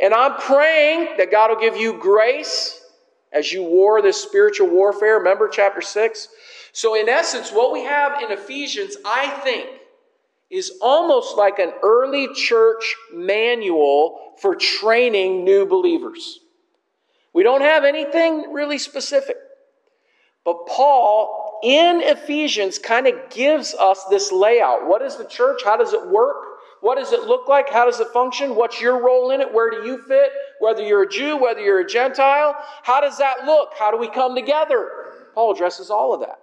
And 0.00 0.14
I'm 0.14 0.36
praying 0.40 1.16
that 1.18 1.30
God 1.30 1.50
will 1.50 1.60
give 1.60 1.76
you 1.76 1.98
grace 1.98 2.80
as 3.32 3.52
you 3.52 3.62
war 3.62 4.00
this 4.02 4.22
spiritual 4.22 4.68
warfare. 4.68 5.18
Remember 5.18 5.48
chapter 5.48 5.80
6? 5.80 6.28
So, 6.72 6.94
in 6.94 7.08
essence, 7.08 7.50
what 7.50 7.72
we 7.72 7.84
have 7.84 8.22
in 8.22 8.30
Ephesians, 8.30 8.96
I 9.04 9.28
think, 9.42 9.68
is 10.50 10.78
almost 10.80 11.36
like 11.36 11.58
an 11.58 11.72
early 11.82 12.32
church 12.34 12.94
manual 13.12 14.34
for 14.40 14.54
training 14.54 15.44
new 15.44 15.66
believers. 15.66 16.40
We 17.34 17.42
don't 17.42 17.60
have 17.60 17.84
anything 17.84 18.52
really 18.52 18.78
specific. 18.78 19.36
But 20.44 20.66
Paul 20.66 21.60
in 21.62 22.00
Ephesians 22.02 22.78
kind 22.78 23.06
of 23.06 23.14
gives 23.30 23.74
us 23.74 24.04
this 24.08 24.32
layout. 24.32 24.86
What 24.86 25.02
is 25.02 25.16
the 25.16 25.26
church? 25.26 25.62
How 25.64 25.76
does 25.76 25.92
it 25.92 26.08
work? 26.08 26.36
What 26.80 26.96
does 26.96 27.12
it 27.12 27.24
look 27.24 27.48
like? 27.48 27.68
How 27.70 27.84
does 27.84 28.00
it 28.00 28.08
function? 28.08 28.54
What's 28.54 28.80
your 28.80 29.02
role 29.02 29.30
in 29.30 29.40
it? 29.40 29.52
Where 29.52 29.70
do 29.70 29.86
you 29.86 30.02
fit? 30.06 30.30
Whether 30.60 30.82
you're 30.82 31.02
a 31.02 31.08
Jew, 31.08 31.36
whether 31.36 31.60
you're 31.60 31.80
a 31.80 31.86
Gentile, 31.86 32.54
how 32.82 33.00
does 33.00 33.18
that 33.18 33.44
look? 33.44 33.70
How 33.78 33.90
do 33.90 33.96
we 33.96 34.08
come 34.08 34.34
together? 34.34 34.88
Paul 35.34 35.54
addresses 35.54 35.90
all 35.90 36.14
of 36.14 36.20
that. 36.20 36.40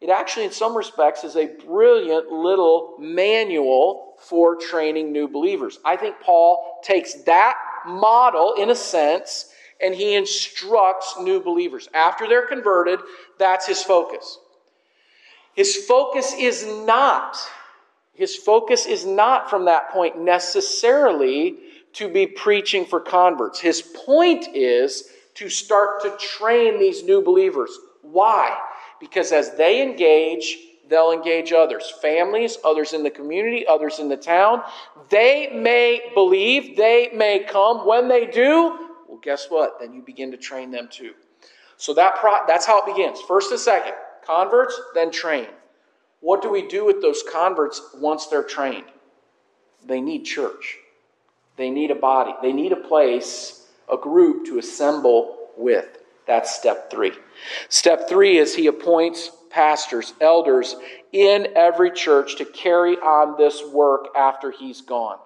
It 0.00 0.10
actually, 0.10 0.44
in 0.44 0.52
some 0.52 0.76
respects, 0.76 1.24
is 1.24 1.36
a 1.36 1.46
brilliant 1.66 2.30
little 2.30 2.96
manual 2.98 4.14
for 4.18 4.56
training 4.56 5.12
new 5.12 5.26
believers. 5.26 5.78
I 5.84 5.96
think 5.96 6.16
Paul 6.20 6.80
takes 6.82 7.14
that 7.24 7.56
model, 7.86 8.54
in 8.54 8.70
a 8.70 8.74
sense, 8.74 9.50
and 9.80 9.94
he 9.94 10.14
instructs 10.14 11.16
new 11.20 11.40
believers. 11.40 11.88
After 11.94 12.26
they're 12.26 12.46
converted, 12.46 13.00
that's 13.38 13.66
his 13.66 13.82
focus. 13.82 14.38
His 15.54 15.76
focus 15.76 16.34
is 16.38 16.66
not 16.86 17.38
his 18.16 18.34
focus 18.34 18.86
is 18.86 19.04
not 19.04 19.50
from 19.50 19.66
that 19.66 19.90
point 19.90 20.18
necessarily 20.18 21.58
to 21.92 22.08
be 22.08 22.26
preaching 22.26 22.86
for 22.86 22.98
converts. 22.98 23.60
His 23.60 23.82
point 23.82 24.48
is 24.54 25.10
to 25.34 25.50
start 25.50 26.00
to 26.02 26.16
train 26.16 26.78
these 26.78 27.04
new 27.04 27.22
believers. 27.22 27.78
Why? 28.00 28.58
Because 29.00 29.32
as 29.32 29.54
they 29.56 29.82
engage, 29.82 30.56
they'll 30.88 31.12
engage 31.12 31.52
others 31.52 31.92
families, 32.00 32.56
others 32.64 32.94
in 32.94 33.02
the 33.02 33.10
community, 33.10 33.66
others 33.66 33.98
in 33.98 34.08
the 34.08 34.16
town. 34.16 34.62
They 35.10 35.50
may 35.52 36.10
believe, 36.14 36.74
they 36.76 37.10
may 37.14 37.40
come. 37.40 37.86
When 37.86 38.08
they 38.08 38.26
do, 38.26 38.88
well, 39.08 39.20
guess 39.22 39.48
what? 39.50 39.78
Then 39.78 39.92
you 39.92 40.00
begin 40.00 40.30
to 40.30 40.38
train 40.38 40.70
them 40.70 40.88
too. 40.90 41.12
So 41.76 41.92
that 41.94 42.16
pro- 42.16 42.46
that's 42.46 42.64
how 42.64 42.80
it 42.80 42.86
begins. 42.86 43.20
First 43.20 43.50
and 43.50 43.60
second, 43.60 43.92
converts, 44.24 44.80
then 44.94 45.10
train. 45.10 45.48
What 46.26 46.42
do 46.42 46.50
we 46.50 46.66
do 46.66 46.84
with 46.84 47.02
those 47.02 47.22
converts 47.22 47.80
once 47.94 48.26
they're 48.26 48.42
trained? 48.42 48.86
They 49.86 50.00
need 50.00 50.24
church. 50.24 50.76
They 51.56 51.70
need 51.70 51.92
a 51.92 51.94
body. 51.94 52.32
They 52.42 52.52
need 52.52 52.72
a 52.72 52.88
place, 52.88 53.68
a 53.88 53.96
group 53.96 54.44
to 54.46 54.58
assemble 54.58 55.50
with. 55.56 55.86
That's 56.26 56.52
step 56.52 56.90
three. 56.90 57.12
Step 57.68 58.08
three 58.08 58.38
is 58.38 58.56
he 58.56 58.66
appoints 58.66 59.30
pastors, 59.50 60.14
elders 60.20 60.74
in 61.12 61.46
every 61.54 61.92
church 61.92 62.34
to 62.38 62.44
carry 62.44 62.96
on 62.96 63.36
this 63.38 63.62
work 63.64 64.08
after 64.16 64.50
he's 64.50 64.80
gone. 64.80 65.20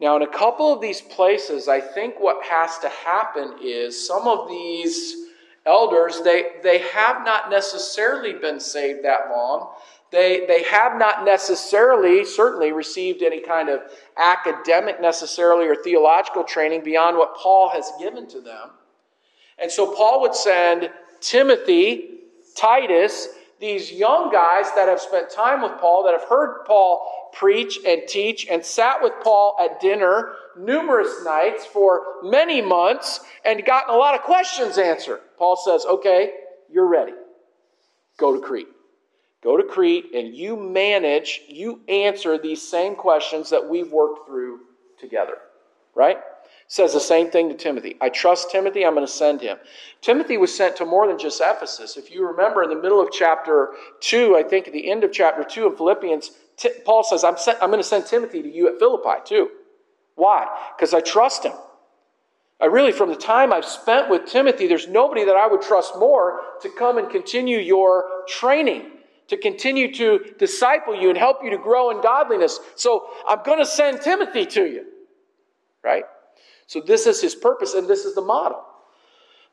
Now, 0.00 0.16
in 0.16 0.22
a 0.22 0.26
couple 0.26 0.72
of 0.72 0.80
these 0.80 1.02
places, 1.02 1.68
I 1.68 1.82
think 1.82 2.14
what 2.18 2.42
has 2.46 2.78
to 2.78 2.88
happen 2.88 3.56
is 3.62 4.06
some 4.06 4.26
of 4.26 4.48
these 4.48 5.21
elders, 5.66 6.20
they, 6.22 6.44
they 6.62 6.78
have 6.78 7.24
not 7.24 7.50
necessarily 7.50 8.32
been 8.34 8.60
saved 8.60 9.04
that 9.04 9.30
long. 9.30 9.74
They, 10.10 10.44
they 10.46 10.62
have 10.64 10.98
not 10.98 11.24
necessarily, 11.24 12.24
certainly, 12.24 12.72
received 12.72 13.22
any 13.22 13.40
kind 13.40 13.68
of 13.70 13.80
academic 14.18 15.00
necessarily 15.00 15.66
or 15.66 15.74
theological 15.74 16.44
training 16.44 16.84
beyond 16.84 17.16
what 17.16 17.36
Paul 17.36 17.70
has 17.70 17.90
given 17.98 18.28
to 18.28 18.40
them. 18.40 18.70
And 19.58 19.70
so 19.70 19.94
Paul 19.94 20.20
would 20.20 20.34
send 20.34 20.90
Timothy, 21.20 22.18
Titus, 22.56 23.28
these 23.62 23.92
young 23.92 24.32
guys 24.32 24.66
that 24.74 24.88
have 24.88 25.00
spent 25.00 25.30
time 25.30 25.62
with 25.62 25.78
Paul, 25.78 26.02
that 26.02 26.18
have 26.18 26.28
heard 26.28 26.64
Paul 26.66 27.30
preach 27.32 27.78
and 27.86 28.02
teach 28.08 28.48
and 28.50 28.62
sat 28.62 29.00
with 29.00 29.12
Paul 29.22 29.56
at 29.60 29.80
dinner 29.80 30.34
numerous 30.58 31.24
nights 31.24 31.64
for 31.64 32.02
many 32.24 32.60
months 32.60 33.20
and 33.44 33.64
gotten 33.64 33.94
a 33.94 33.96
lot 33.96 34.16
of 34.16 34.22
questions 34.22 34.78
answered. 34.78 35.20
Paul 35.38 35.54
says, 35.54 35.86
Okay, 35.86 36.32
you're 36.72 36.88
ready. 36.88 37.12
Go 38.18 38.34
to 38.34 38.40
Crete. 38.44 38.66
Go 39.44 39.56
to 39.56 39.62
Crete 39.62 40.06
and 40.12 40.34
you 40.34 40.56
manage, 40.56 41.40
you 41.48 41.82
answer 41.86 42.38
these 42.38 42.68
same 42.68 42.96
questions 42.96 43.50
that 43.50 43.68
we've 43.68 43.92
worked 43.92 44.26
through 44.26 44.58
together. 44.98 45.36
Right? 45.94 46.18
Says 46.72 46.94
the 46.94 47.00
same 47.00 47.30
thing 47.30 47.50
to 47.50 47.54
Timothy. 47.54 47.98
I 48.00 48.08
trust 48.08 48.50
Timothy, 48.50 48.86
I'm 48.86 48.94
going 48.94 49.06
to 49.06 49.12
send 49.12 49.42
him. 49.42 49.58
Timothy 50.00 50.38
was 50.38 50.56
sent 50.56 50.74
to 50.76 50.86
more 50.86 51.06
than 51.06 51.18
just 51.18 51.38
Ephesus. 51.44 51.98
If 51.98 52.10
you 52.10 52.26
remember 52.26 52.62
in 52.62 52.70
the 52.70 52.80
middle 52.80 52.98
of 52.98 53.10
chapter 53.12 53.72
2, 54.00 54.36
I 54.36 54.42
think 54.42 54.68
at 54.68 54.72
the 54.72 54.90
end 54.90 55.04
of 55.04 55.12
chapter 55.12 55.44
2 55.44 55.66
in 55.66 55.76
Philippians, 55.76 56.30
Paul 56.86 57.04
says, 57.04 57.24
I'm, 57.24 57.36
sent, 57.36 57.58
I'm 57.60 57.68
going 57.68 57.82
to 57.82 57.86
send 57.86 58.06
Timothy 58.06 58.40
to 58.40 58.48
you 58.50 58.68
at 58.68 58.78
Philippi 58.78 59.20
too. 59.22 59.50
Why? 60.14 60.46
Because 60.74 60.94
I 60.94 61.02
trust 61.02 61.44
him. 61.44 61.52
I 62.58 62.64
really, 62.64 62.92
from 62.92 63.10
the 63.10 63.16
time 63.16 63.52
I've 63.52 63.66
spent 63.66 64.08
with 64.08 64.24
Timothy, 64.24 64.66
there's 64.66 64.88
nobody 64.88 65.26
that 65.26 65.36
I 65.36 65.46
would 65.46 65.60
trust 65.60 65.98
more 65.98 66.40
to 66.62 66.70
come 66.70 66.96
and 66.96 67.10
continue 67.10 67.58
your 67.58 68.24
training, 68.28 68.92
to 69.28 69.36
continue 69.36 69.92
to 69.92 70.20
disciple 70.38 70.98
you 70.98 71.10
and 71.10 71.18
help 71.18 71.44
you 71.44 71.50
to 71.50 71.58
grow 71.58 71.90
in 71.90 72.00
godliness. 72.00 72.60
So 72.76 73.08
I'm 73.28 73.42
going 73.44 73.58
to 73.58 73.66
send 73.66 74.00
Timothy 74.00 74.46
to 74.46 74.64
you. 74.64 74.86
Right? 75.84 76.04
So 76.72 76.80
this 76.80 77.06
is 77.06 77.20
his 77.20 77.34
purpose, 77.34 77.74
and 77.74 77.86
this 77.86 78.06
is 78.06 78.14
the 78.14 78.22
model. 78.22 78.64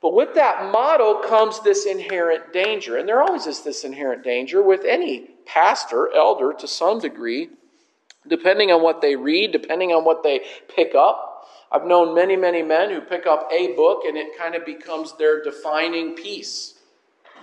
But 0.01 0.13
with 0.13 0.35
that 0.35 0.71
model 0.71 1.15
comes 1.15 1.59
this 1.59 1.85
inherent 1.85 2.53
danger. 2.53 2.95
And 2.95 3.05
there 3.05 3.21
always 3.21 3.45
is 3.45 3.61
this 3.61 3.83
inherent 3.83 4.23
danger 4.23 4.63
with 4.63 4.85
any 4.85 5.31
pastor, 5.45 6.09
elder 6.15 6.53
to 6.53 6.65
some 6.65 6.99
degree, 6.99 7.49
depending 8.25 8.71
on 8.71 8.81
what 8.81 9.01
they 9.01 9.17
read, 9.17 9.51
depending 9.51 9.91
on 9.91 10.05
what 10.05 10.23
they 10.23 10.45
pick 10.73 10.95
up. 10.95 11.49
I've 11.69 11.83
known 11.83 12.15
many, 12.15 12.37
many 12.37 12.63
men 12.63 12.89
who 12.89 13.01
pick 13.01 13.27
up 13.27 13.49
a 13.51 13.73
book 13.73 14.05
and 14.05 14.15
it 14.15 14.37
kind 14.37 14.55
of 14.55 14.65
becomes 14.65 15.17
their 15.17 15.43
defining 15.43 16.15
piece. 16.15 16.75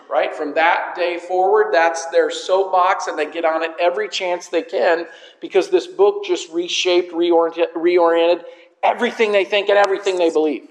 Right? 0.08 0.34
From 0.34 0.54
that 0.54 0.94
day 0.96 1.18
forward, 1.18 1.74
that's 1.74 2.06
their 2.06 2.30
soapbox, 2.30 3.08
and 3.08 3.18
they 3.18 3.28
get 3.28 3.44
on 3.44 3.64
it 3.64 3.72
every 3.78 4.08
chance 4.08 4.46
they 4.46 4.62
can 4.62 5.06
because 5.40 5.68
this 5.68 5.88
book 5.88 6.24
just 6.24 6.50
reshaped, 6.50 7.12
reoriented, 7.12 7.72
reoriented 7.74 8.44
everything 8.86 9.32
they 9.32 9.44
think 9.44 9.68
and 9.68 9.78
everything 9.78 10.18
they 10.18 10.30
believe. 10.30 10.68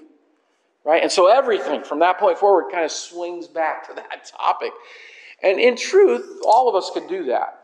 Right? 0.84 1.02
And 1.02 1.10
so 1.10 1.26
everything 1.28 1.82
from 1.82 1.98
that 1.98 2.18
point 2.18 2.38
forward 2.38 2.70
kind 2.70 2.84
of 2.84 2.92
swings 2.92 3.46
back 3.46 3.88
to 3.88 3.94
that 3.96 4.30
topic. 4.36 4.72
And 5.42 5.60
in 5.60 5.76
truth, 5.76 6.40
all 6.44 6.68
of 6.68 6.74
us 6.74 6.90
could 6.92 7.08
do 7.08 7.24
that. 7.26 7.62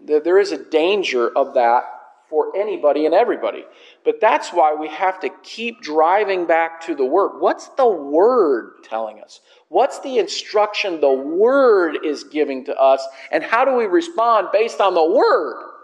There 0.00 0.38
is 0.38 0.52
a 0.52 0.62
danger 0.62 1.28
of 1.28 1.54
that 1.54 1.84
for 2.28 2.56
anybody 2.56 3.06
and 3.06 3.14
everybody. 3.14 3.64
But 4.04 4.20
that's 4.20 4.52
why 4.52 4.74
we 4.74 4.88
have 4.88 5.20
to 5.20 5.30
keep 5.42 5.80
driving 5.80 6.46
back 6.46 6.80
to 6.82 6.94
the 6.94 7.04
Word. 7.04 7.40
What's 7.40 7.68
the 7.70 7.88
Word 7.88 8.82
telling 8.82 9.20
us? 9.20 9.40
What's 9.68 10.00
the 10.00 10.18
instruction 10.18 11.00
the 11.00 11.12
Word 11.12 11.98
is 12.04 12.24
giving 12.24 12.64
to 12.66 12.76
us? 12.76 13.06
And 13.30 13.42
how 13.42 13.64
do 13.64 13.74
we 13.74 13.86
respond 13.86 14.48
based 14.52 14.80
on 14.80 14.94
the 14.94 15.04
Word? 15.04 15.75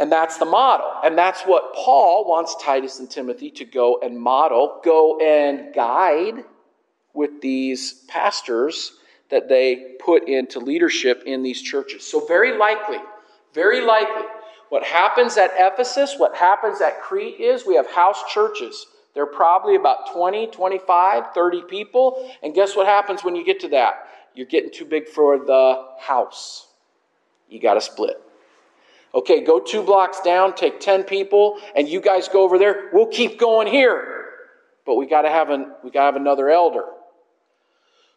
And 0.00 0.10
that's 0.10 0.38
the 0.38 0.46
model. 0.46 0.90
And 1.04 1.16
that's 1.16 1.42
what 1.42 1.74
Paul 1.74 2.26
wants 2.26 2.56
Titus 2.56 3.00
and 3.00 3.10
Timothy 3.10 3.50
to 3.50 3.66
go 3.66 4.00
and 4.02 4.18
model, 4.18 4.80
go 4.82 5.18
and 5.20 5.74
guide 5.74 6.42
with 7.12 7.42
these 7.42 8.04
pastors 8.08 8.92
that 9.28 9.50
they 9.50 9.96
put 10.00 10.26
into 10.26 10.58
leadership 10.58 11.24
in 11.26 11.42
these 11.42 11.60
churches. 11.60 12.02
So, 12.10 12.24
very 12.26 12.56
likely, 12.56 12.96
very 13.52 13.82
likely, 13.82 14.24
what 14.70 14.84
happens 14.84 15.36
at 15.36 15.50
Ephesus, 15.58 16.14
what 16.16 16.34
happens 16.34 16.80
at 16.80 17.02
Crete 17.02 17.38
is 17.38 17.66
we 17.66 17.74
have 17.74 17.90
house 17.90 18.22
churches. 18.32 18.86
They're 19.14 19.26
probably 19.26 19.76
about 19.76 20.12
20, 20.14 20.46
25, 20.46 21.34
30 21.34 21.62
people. 21.62 22.32
And 22.42 22.54
guess 22.54 22.74
what 22.74 22.86
happens 22.86 23.22
when 23.22 23.36
you 23.36 23.44
get 23.44 23.60
to 23.60 23.68
that? 23.68 24.06
You're 24.34 24.46
getting 24.46 24.70
too 24.70 24.86
big 24.86 25.08
for 25.08 25.38
the 25.38 25.88
house. 25.98 26.68
You 27.50 27.60
got 27.60 27.74
to 27.74 27.80
split. 27.82 28.22
Okay, 29.12 29.42
go 29.42 29.58
two 29.58 29.82
blocks 29.82 30.20
down, 30.20 30.54
take 30.54 30.78
10 30.78 31.04
people, 31.04 31.58
and 31.74 31.88
you 31.88 32.00
guys 32.00 32.28
go 32.28 32.42
over 32.42 32.58
there. 32.58 32.90
We'll 32.92 33.06
keep 33.06 33.38
going 33.38 33.66
here. 33.66 34.24
But 34.86 34.94
we 34.94 35.06
got 35.06 35.22
to 35.22 35.30
have 35.30 35.50
an, 35.50 35.72
we 35.82 35.90
got 35.90 36.00
to 36.00 36.06
have 36.06 36.16
another 36.16 36.48
elder. 36.48 36.84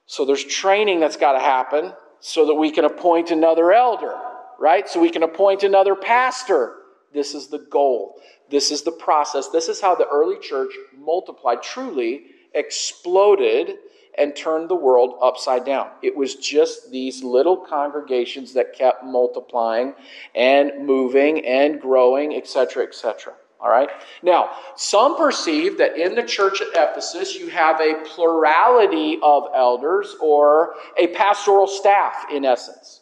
So 0.05 0.25
there's 0.25 0.43
training 0.43 0.99
that's 0.99 1.17
got 1.17 1.33
to 1.33 1.39
happen 1.39 1.93
so 2.19 2.45
that 2.47 2.55
we 2.55 2.71
can 2.71 2.85
appoint 2.85 3.31
another 3.31 3.71
elder, 3.71 4.15
right? 4.59 4.87
So 4.87 4.99
we 4.99 5.09
can 5.09 5.23
appoint 5.23 5.63
another 5.63 5.95
pastor. 5.95 6.75
This 7.13 7.33
is 7.33 7.47
the 7.47 7.59
goal. 7.59 8.15
This 8.49 8.71
is 8.71 8.83
the 8.83 8.91
process. 8.91 9.49
This 9.49 9.69
is 9.69 9.81
how 9.81 9.95
the 9.95 10.07
early 10.07 10.39
church 10.39 10.71
multiplied, 10.97 11.63
truly 11.63 12.25
exploded 12.53 13.77
and 14.17 14.35
turned 14.35 14.69
the 14.69 14.75
world 14.75 15.15
upside 15.21 15.65
down. 15.65 15.89
It 16.01 16.15
was 16.15 16.35
just 16.35 16.91
these 16.91 17.23
little 17.23 17.57
congregations 17.57 18.53
that 18.53 18.73
kept 18.73 19.03
multiplying 19.03 19.93
and 20.35 20.85
moving 20.85 21.45
and 21.45 21.81
growing, 21.81 22.35
etc., 22.35 22.83
etc. 22.83 23.33
All 23.59 23.69
right? 23.69 23.89
Now, 24.21 24.51
some 24.75 25.15
perceive 25.15 25.77
that 25.77 25.97
in 25.97 26.15
the 26.15 26.23
church 26.23 26.61
at 26.61 26.67
Ephesus 26.75 27.35
you 27.35 27.47
have 27.47 27.79
a 27.79 28.03
plurality 28.05 29.19
of 29.23 29.45
elders 29.55 30.15
or 30.21 30.75
a 30.97 31.07
pastoral 31.07 31.67
staff, 31.67 32.25
in 32.31 32.43
essence. 32.43 33.01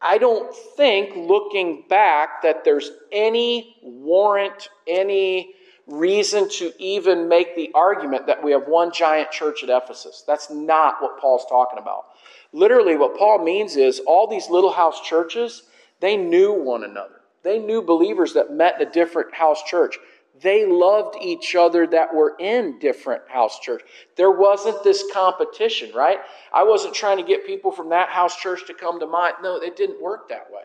I 0.00 0.16
don't 0.16 0.54
think, 0.76 1.14
looking 1.14 1.84
back, 1.88 2.42
that 2.42 2.64
there's 2.64 2.90
any 3.12 3.76
warrant, 3.82 4.70
any 4.86 5.54
reason 5.90 6.48
to 6.48 6.72
even 6.78 7.28
make 7.28 7.56
the 7.56 7.70
argument 7.74 8.26
that 8.26 8.42
we 8.42 8.52
have 8.52 8.68
one 8.68 8.92
giant 8.92 9.30
church 9.30 9.62
at 9.62 9.70
Ephesus. 9.70 10.22
That's 10.26 10.50
not 10.50 11.02
what 11.02 11.18
Paul's 11.18 11.46
talking 11.48 11.78
about. 11.78 12.04
Literally, 12.52 12.96
what 12.96 13.18
Paul 13.18 13.44
means 13.44 13.76
is 13.76 14.00
all 14.06 14.26
these 14.26 14.48
little 14.48 14.72
house 14.72 15.00
churches, 15.00 15.64
they 16.00 16.16
knew 16.16 16.52
one 16.52 16.84
another. 16.84 17.20
They 17.42 17.58
knew 17.58 17.82
believers 17.82 18.34
that 18.34 18.52
met 18.52 18.80
in 18.80 18.86
a 18.86 18.90
different 18.90 19.34
house 19.34 19.62
church. 19.64 19.98
They 20.40 20.64
loved 20.64 21.16
each 21.20 21.54
other 21.54 21.86
that 21.88 22.14
were 22.14 22.34
in 22.38 22.78
different 22.78 23.22
house 23.28 23.58
church. 23.58 23.82
There 24.16 24.30
wasn't 24.30 24.82
this 24.82 25.04
competition, 25.12 25.90
right? 25.94 26.18
I 26.52 26.64
wasn't 26.64 26.94
trying 26.94 27.18
to 27.18 27.24
get 27.24 27.46
people 27.46 27.72
from 27.72 27.90
that 27.90 28.08
house 28.08 28.36
church 28.36 28.66
to 28.66 28.74
come 28.74 29.00
to 29.00 29.06
mine. 29.06 29.32
No, 29.42 29.56
it 29.56 29.76
didn't 29.76 30.00
work 30.00 30.28
that 30.28 30.46
way. 30.50 30.62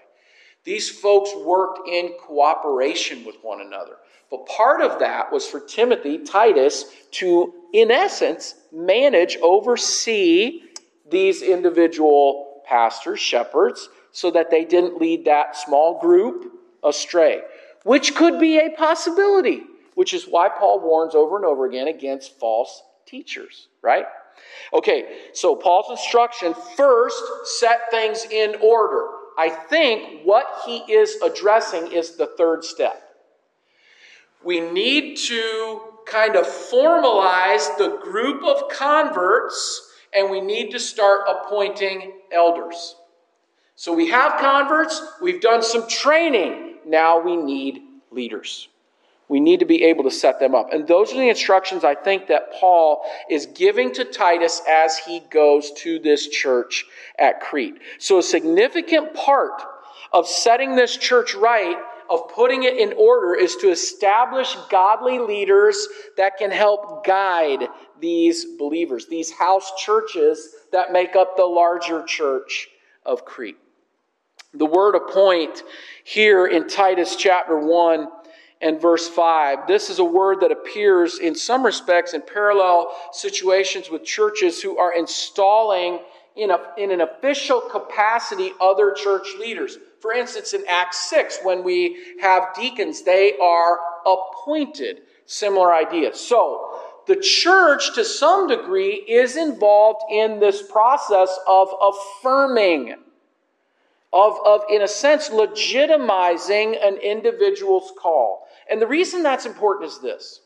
These 0.65 0.89
folks 0.89 1.31
worked 1.35 1.87
in 1.87 2.15
cooperation 2.19 3.23
with 3.23 3.35
one 3.41 3.61
another. 3.61 3.97
But 4.31 4.47
part 4.47 4.81
of 4.81 4.99
that 4.99 5.31
was 5.31 5.45
for 5.45 5.59
Timothy, 5.59 6.17
Titus, 6.17 6.85
to, 7.11 7.53
in 7.71 7.91
essence, 7.91 8.55
manage, 8.71 9.37
oversee 9.37 10.63
these 11.09 11.43
individual 11.43 12.63
pastors, 12.65 13.19
shepherds, 13.19 13.87
so 14.11 14.31
that 14.31 14.49
they 14.49 14.65
didn't 14.65 14.99
lead 14.99 15.25
that 15.25 15.55
small 15.55 15.99
group 15.99 16.51
astray, 16.83 17.41
which 17.83 18.15
could 18.15 18.39
be 18.39 18.57
a 18.57 18.71
possibility, 18.71 19.61
which 19.93 20.13
is 20.13 20.25
why 20.25 20.49
Paul 20.49 20.79
warns 20.79 21.13
over 21.13 21.35
and 21.35 21.45
over 21.45 21.65
again 21.65 21.87
against 21.87 22.39
false 22.39 22.81
teachers, 23.05 23.67
right? 23.83 24.05
Okay, 24.73 25.19
so 25.33 25.55
Paul's 25.55 25.91
instruction 25.91 26.55
first 26.75 27.21
set 27.59 27.91
things 27.91 28.25
in 28.31 28.55
order. 28.61 29.07
I 29.37 29.49
think 29.49 30.21
what 30.23 30.47
he 30.65 30.77
is 30.91 31.21
addressing 31.21 31.91
is 31.91 32.15
the 32.15 32.27
third 32.37 32.63
step. 32.63 33.01
We 34.43 34.59
need 34.59 35.17
to 35.17 35.81
kind 36.05 36.35
of 36.35 36.45
formalize 36.45 37.77
the 37.77 37.99
group 38.01 38.43
of 38.43 38.69
converts 38.69 39.91
and 40.13 40.29
we 40.29 40.39
need 40.39 40.71
to 40.71 40.79
start 40.79 41.21
appointing 41.27 42.13
elders. 42.31 42.95
So 43.75 43.91
we 43.93 44.07
have 44.09 44.39
converts, 44.39 45.01
we've 45.21 45.41
done 45.41 45.61
some 45.61 45.87
training, 45.89 46.77
now 46.85 47.19
we 47.19 47.35
need 47.35 47.81
leaders. 48.11 48.69
We 49.27 49.39
need 49.39 49.59
to 49.59 49.65
be 49.65 49.83
able 49.83 50.03
to 50.03 50.11
set 50.11 50.39
them 50.39 50.53
up. 50.53 50.71
And 50.71 50.87
those 50.87 51.11
are 51.11 51.17
the 51.17 51.29
instructions 51.29 51.83
I 51.83 51.95
think 51.95 52.27
that 52.27 52.53
Paul 52.53 53.03
is 53.29 53.47
giving 53.47 53.91
to 53.93 54.05
Titus 54.05 54.61
as 54.69 54.97
he 54.97 55.21
goes 55.31 55.71
to 55.77 55.99
this 55.99 56.27
church 56.27 56.85
at 57.17 57.41
Crete. 57.41 57.79
So, 57.97 58.19
a 58.19 58.23
significant 58.23 59.13
part 59.15 59.61
of 60.13 60.27
setting 60.27 60.75
this 60.75 60.95
church 60.95 61.33
right, 61.33 61.77
of 62.09 62.29
putting 62.29 62.63
it 62.63 62.77
in 62.77 62.93
order, 62.97 63.33
is 63.33 63.55
to 63.57 63.69
establish 63.71 64.55
godly 64.69 65.17
leaders 65.17 65.87
that 66.17 66.37
can 66.37 66.51
help 66.51 67.05
guide 67.05 67.67
these 67.99 68.45
believers, 68.59 69.07
these 69.07 69.31
house 69.31 69.71
churches 69.77 70.55
that 70.71 70.91
make 70.91 71.15
up 71.15 71.35
the 71.35 71.45
larger 71.45 72.03
church 72.03 72.67
of 73.05 73.25
Crete. 73.25 73.57
The 74.53 74.65
word 74.65 74.95
appoint 74.95 75.63
here 76.03 76.45
in 76.45 76.67
Titus 76.67 77.15
chapter 77.15 77.57
1 77.57 78.07
and 78.61 78.81
verse 78.81 79.07
5. 79.07 79.67
This 79.67 79.89
is 79.89 79.99
a 79.99 80.03
word 80.03 80.39
that 80.41 80.51
appears 80.51 81.19
in 81.19 81.35
some 81.35 81.65
respects 81.65 82.13
in 82.13 82.21
parallel 82.21 82.91
situations 83.11 83.89
with 83.89 84.03
churches 84.03 84.61
who 84.61 84.77
are 84.77 84.93
installing 84.93 85.99
in, 86.35 86.51
a, 86.51 86.59
in 86.77 86.91
an 86.91 87.01
official 87.01 87.61
capacity 87.61 88.51
other 88.59 88.91
church 88.91 89.27
leaders. 89.39 89.77
For 89.99 90.13
instance, 90.13 90.53
in 90.53 90.63
Acts 90.67 91.09
6, 91.09 91.39
when 91.43 91.63
we 91.63 91.97
have 92.21 92.53
deacons, 92.55 93.03
they 93.03 93.37
are 93.41 93.79
appointed. 94.05 95.01
Similar 95.25 95.73
idea. 95.73 96.15
So, 96.15 96.81
the 97.07 97.15
church, 97.15 97.93
to 97.95 98.03
some 98.03 98.47
degree, 98.47 98.93
is 98.93 99.35
involved 99.35 100.01
in 100.11 100.39
this 100.39 100.61
process 100.71 101.37
of 101.47 101.69
affirming 101.81 102.95
of, 104.15 104.37
of, 104.45 104.61
in 104.69 104.81
a 104.81 104.87
sense, 104.87 105.29
legitimizing 105.29 106.81
an 106.81 106.95
individual's 106.97 107.91
call. 108.01 108.44
And 108.69 108.81
the 108.81 108.87
reason 108.87 109.23
that's 109.23 109.45
important 109.45 109.91
is 109.91 109.99
this. 109.99 110.41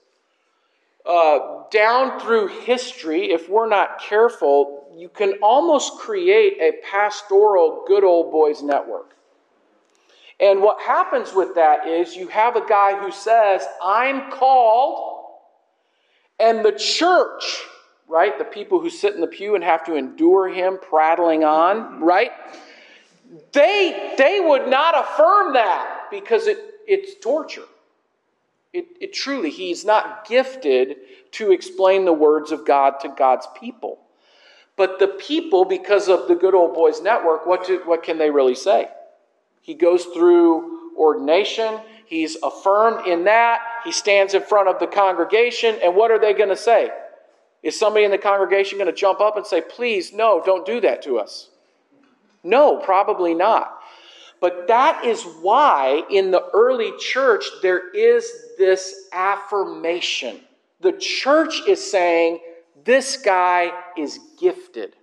Uh, 1.05 1.63
down 1.71 2.19
through 2.19 2.47
history, 2.47 3.31
if 3.31 3.49
we're 3.49 3.69
not 3.69 4.01
careful, 4.01 4.93
you 4.95 5.09
can 5.09 5.33
almost 5.41 5.97
create 5.97 6.57
a 6.59 6.73
pastoral 6.91 7.85
good 7.87 8.03
old 8.03 8.31
boys 8.31 8.61
network. 8.61 9.15
And 10.39 10.61
what 10.61 10.81
happens 10.81 11.33
with 11.33 11.55
that 11.55 11.87
is 11.87 12.15
you 12.15 12.27
have 12.29 12.55
a 12.55 12.65
guy 12.65 12.97
who 12.97 13.11
says, 13.11 13.65
I'm 13.83 14.31
called, 14.31 15.25
and 16.39 16.63
the 16.63 16.71
church, 16.71 17.61
right, 18.07 18.37
the 18.37 18.45
people 18.45 18.79
who 18.79 18.89
sit 18.89 19.15
in 19.15 19.21
the 19.21 19.27
pew 19.27 19.55
and 19.55 19.63
have 19.63 19.85
to 19.85 19.95
endure 19.95 20.47
him 20.47 20.79
prattling 20.81 21.43
on, 21.43 22.01
right? 22.01 22.31
They, 23.51 24.15
they 24.17 24.39
would 24.39 24.67
not 24.69 24.97
affirm 24.97 25.53
that 25.53 26.07
because 26.09 26.47
it, 26.47 26.57
it's 26.87 27.21
torture. 27.21 27.65
It, 28.71 28.87
it 29.01 29.13
truly, 29.13 29.49
he's 29.49 29.83
not 29.83 30.27
gifted 30.27 30.97
to 31.31 31.51
explain 31.51 32.05
the 32.05 32.13
words 32.13 32.51
of 32.51 32.65
God 32.65 32.99
to 33.01 33.09
God's 33.09 33.47
people. 33.59 33.99
But 34.75 34.99
the 34.99 35.07
people, 35.07 35.65
because 35.65 36.07
of 36.07 36.27
the 36.27 36.35
good 36.35 36.53
old 36.53 36.73
boys 36.73 37.01
network, 37.01 37.45
what, 37.45 37.65
do, 37.65 37.81
what 37.85 38.03
can 38.03 38.17
they 38.17 38.29
really 38.29 38.55
say? 38.55 38.87
He 39.61 39.73
goes 39.73 40.05
through 40.05 40.95
ordination, 40.97 41.79
he's 42.05 42.37
affirmed 42.43 43.07
in 43.07 43.25
that, 43.25 43.59
he 43.83 43.91
stands 43.91 44.33
in 44.33 44.41
front 44.41 44.69
of 44.69 44.79
the 44.79 44.87
congregation, 44.87 45.77
and 45.83 45.95
what 45.95 46.11
are 46.11 46.19
they 46.19 46.33
going 46.33 46.49
to 46.49 46.57
say? 46.57 46.91
Is 47.61 47.77
somebody 47.77 48.05
in 48.05 48.11
the 48.11 48.17
congregation 48.17 48.77
going 48.77 48.89
to 48.89 48.95
jump 48.95 49.19
up 49.19 49.35
and 49.35 49.45
say, 49.45 49.61
please, 49.61 50.13
no, 50.13 50.41
don't 50.45 50.65
do 50.65 50.79
that 50.81 51.01
to 51.03 51.19
us? 51.19 51.49
No, 52.43 52.77
probably 52.77 53.33
not. 53.33 53.78
But 54.41 54.67
that 54.67 55.03
is 55.03 55.23
why 55.41 56.03
in 56.09 56.31
the 56.31 56.45
early 56.53 56.93
church 56.97 57.45
there 57.61 57.89
is 57.91 58.31
this 58.57 59.09
affirmation. 59.11 60.39
The 60.81 60.93
church 60.93 61.61
is 61.67 61.91
saying, 61.91 62.39
this 62.85 63.17
guy 63.17 63.71
is 63.97 64.19
gifted. 64.39 64.95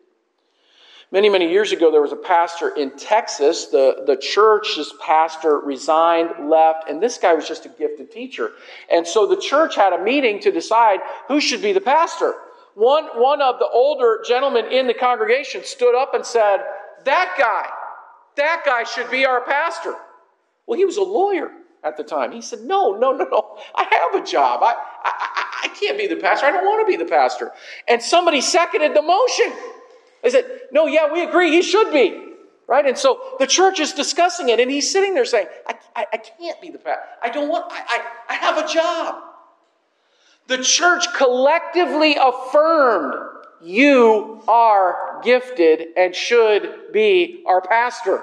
Many, 1.13 1.29
many 1.29 1.49
years 1.51 1.71
ago, 1.71 1.93
there 1.93 2.03
was 2.03 2.13
a 2.13 2.17
pastor 2.17 2.71
in 2.71 2.91
Texas. 2.97 3.67
The, 3.67 4.03
the 4.07 4.17
church's 4.17 4.93
pastor 5.01 5.61
resigned, 5.61 6.49
left, 6.49 6.89
and 6.89 7.01
this 7.01 7.17
guy 7.17 7.33
was 7.33 7.47
just 7.47 7.65
a 7.65 7.69
gifted 7.69 8.11
teacher. 8.11 8.53
And 8.93 9.07
so 9.07 9.25
the 9.27 9.37
church 9.37 9.77
had 9.77 9.93
a 9.93 10.03
meeting 10.03 10.41
to 10.41 10.51
decide 10.51 10.99
who 11.29 11.41
should 11.41 11.63
be 11.63 11.73
the 11.73 11.81
pastor. 11.81 12.35
One, 12.75 13.05
one 13.15 13.41
of 13.41 13.59
the 13.61 13.69
older 13.69 14.23
gentlemen 14.27 14.67
in 14.67 14.89
the 14.89 14.95
congregation 14.95 15.63
stood 15.65 15.95
up 15.95 16.13
and 16.13 16.27
said, 16.27 16.59
That 17.05 17.37
guy, 17.39 17.69
that 18.37 18.63
guy 18.65 18.85
should 18.85 19.11
be 19.11 19.25
our 19.25 19.43
pastor. 19.43 19.95
Well, 20.67 20.79
he 20.79 20.85
was 20.85 20.97
a 20.97 21.03
lawyer 21.03 21.51
at 21.85 21.97
the 21.97 22.03
time. 22.03 22.33
He 22.33 22.41
said, 22.41 22.61
No, 22.61 22.93
no, 22.97 23.13
no, 23.13 23.25
no. 23.25 23.59
I 23.75 23.85
have 23.85 24.23
a 24.23 24.27
job. 24.27 24.61
I, 24.63 24.75
I, 25.05 25.65
I 25.65 25.69
can't 25.69 25.97
be 25.97 26.07
the 26.07 26.17
pastor. 26.17 26.47
I 26.47 26.51
don't 26.51 26.65
want 26.65 26.87
to 26.87 26.91
be 26.91 27.03
the 27.03 27.09
pastor. 27.09 27.53
And 27.89 28.03
somebody 28.03 28.41
seconded 28.41 28.95
the 28.95 29.03
motion. 29.03 29.53
They 30.23 30.31
said, 30.31 30.45
No, 30.73 30.87
yeah, 30.87 31.13
we 31.13 31.23
agree. 31.23 31.51
He 31.51 31.63
should 31.63 31.93
be. 31.93 32.23
Right? 32.69 32.85
And 32.85 32.99
so 32.99 33.21
the 33.39 33.47
church 33.47 33.79
is 33.79 33.93
discussing 33.93 34.49
it, 34.49 34.59
and 34.59 34.69
he's 34.69 34.91
sitting 34.91 35.15
there 35.15 35.25
saying, 35.25 35.47
I, 35.69 35.75
I, 35.95 36.07
I 36.15 36.17
can't 36.17 36.61
be 36.61 36.71
the 36.71 36.79
pastor. 36.79 37.03
I 37.23 37.31
don't 37.31 37.49
want, 37.49 37.67
I, 37.71 37.81
I, 37.89 38.35
I 38.35 38.35
have 38.35 38.59
a 38.59 38.67
job. 38.67 39.23
The 40.49 40.59
church 40.59 41.13
collectively 41.15 42.17
affirmed 42.21 43.15
you 43.63 44.43
are 44.49 45.21
gifted 45.23 45.89
and 45.97 46.15
should 46.15 46.93
be 46.93 47.43
our 47.47 47.61
pastor. 47.61 48.23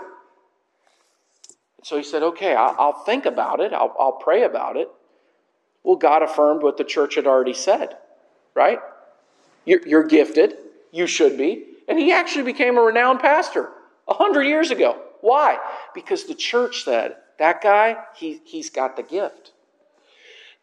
So 1.83 1.97
he 1.97 2.03
said, 2.03 2.23
Okay, 2.23 2.55
I'll, 2.55 3.03
think 3.03 3.25
about 3.25 3.59
it, 3.59 3.73
I'll, 3.73 3.95
I'll 3.99 4.13
pray 4.13 4.43
about 4.43 4.77
it. 4.77 4.89
Well, 5.83 5.97
God 5.97 6.23
affirmed 6.23 6.63
what 6.63 6.77
the 6.77 6.83
church 6.83 7.15
had 7.15 7.27
already 7.27 7.53
said, 7.53 7.97
right? 8.55 8.79
You're, 9.65 9.85
you're 9.87 10.03
gifted, 10.03 10.55
you 10.91 11.07
should 11.07 11.37
be. 11.37 11.65
And 11.87 11.99
he 11.99 12.11
actually 12.11 12.43
became 12.43 12.77
a 12.77 12.81
renowned 12.81 13.19
pastor 13.19 13.69
a 14.07 14.13
hundred 14.13 14.43
years 14.43 14.71
ago. 14.71 15.01
Why? 15.21 15.57
Because 15.93 16.25
the 16.25 16.35
church 16.35 16.83
said, 16.83 17.17
that 17.39 17.61
guy, 17.61 17.97
he, 18.15 18.41
he's 18.45 18.69
got 18.69 18.95
the 18.95 19.03
gift. 19.03 19.52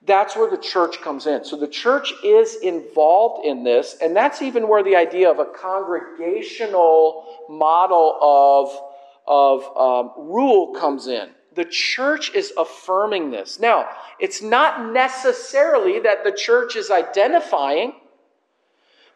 That's 0.07 0.35
where 0.35 0.51
the 0.51 0.57
church 0.57 1.03
comes 1.03 1.27
in. 1.27 1.45
So 1.45 1.57
the 1.57 1.69
church 1.69 2.13
is 2.25 2.57
involved 2.57 3.45
in 3.45 3.65
this, 3.65 3.97
and 4.01 4.17
that's 4.17 4.41
even 4.41 4.67
where 4.67 4.83
the 4.83 4.97
idea 4.97 5.31
of 5.31 5.39
a 5.39 5.45
congregational 5.45 7.47
model 7.51 8.19
of, 8.23 8.81
of 9.27 9.77
um, 9.77 10.13
rule 10.17 10.75
comes 10.75 11.07
in. 11.07 11.29
The 11.55 11.67
church 11.67 12.35
is 12.35 12.53
affirming 12.57 13.31
this. 13.31 13.61
Now, 13.61 13.91
it's 14.19 14.41
not 14.41 14.93
necessarily 14.93 16.01
that 16.01 16.25
the 16.25 16.33
church 16.33 16.77
is 16.77 16.91
identifying. 16.91 17.93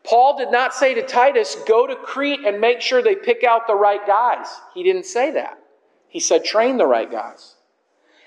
Paul 0.03 0.37
did 0.37 0.51
not 0.51 0.75
say 0.75 0.93
to 0.95 1.03
Titus, 1.03 1.57
go 1.67 1.87
to 1.87 1.97
Crete 1.97 2.45
and 2.45 2.61
make 2.61 2.83
sure 2.83 3.01
they 3.01 3.15
pick 3.15 3.43
out 3.43 3.67
the 3.67 3.75
right 3.75 4.07
guys. 4.07 4.49
He 4.75 4.83
didn't 4.83 5.07
say 5.07 5.31
that. 5.31 5.59
He 6.09 6.21
said, 6.21 6.45
train 6.45 6.77
the 6.77 6.87
right 6.87 7.11
guys. 7.11 7.55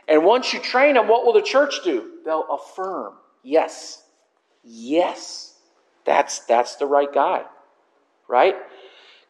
And 0.07 0.23
once 0.23 0.53
you 0.53 0.59
train 0.59 0.95
them, 0.95 1.07
what 1.07 1.25
will 1.25 1.33
the 1.33 1.41
church 1.41 1.83
do? 1.83 2.11
They'll 2.27 2.45
affirm, 2.51 3.13
yes, 3.41 4.03
yes, 4.61 5.53
that's, 6.05 6.39
that's 6.39 6.75
the 6.75 6.85
right 6.85 7.07
guy, 7.13 7.43
right? 8.27 8.53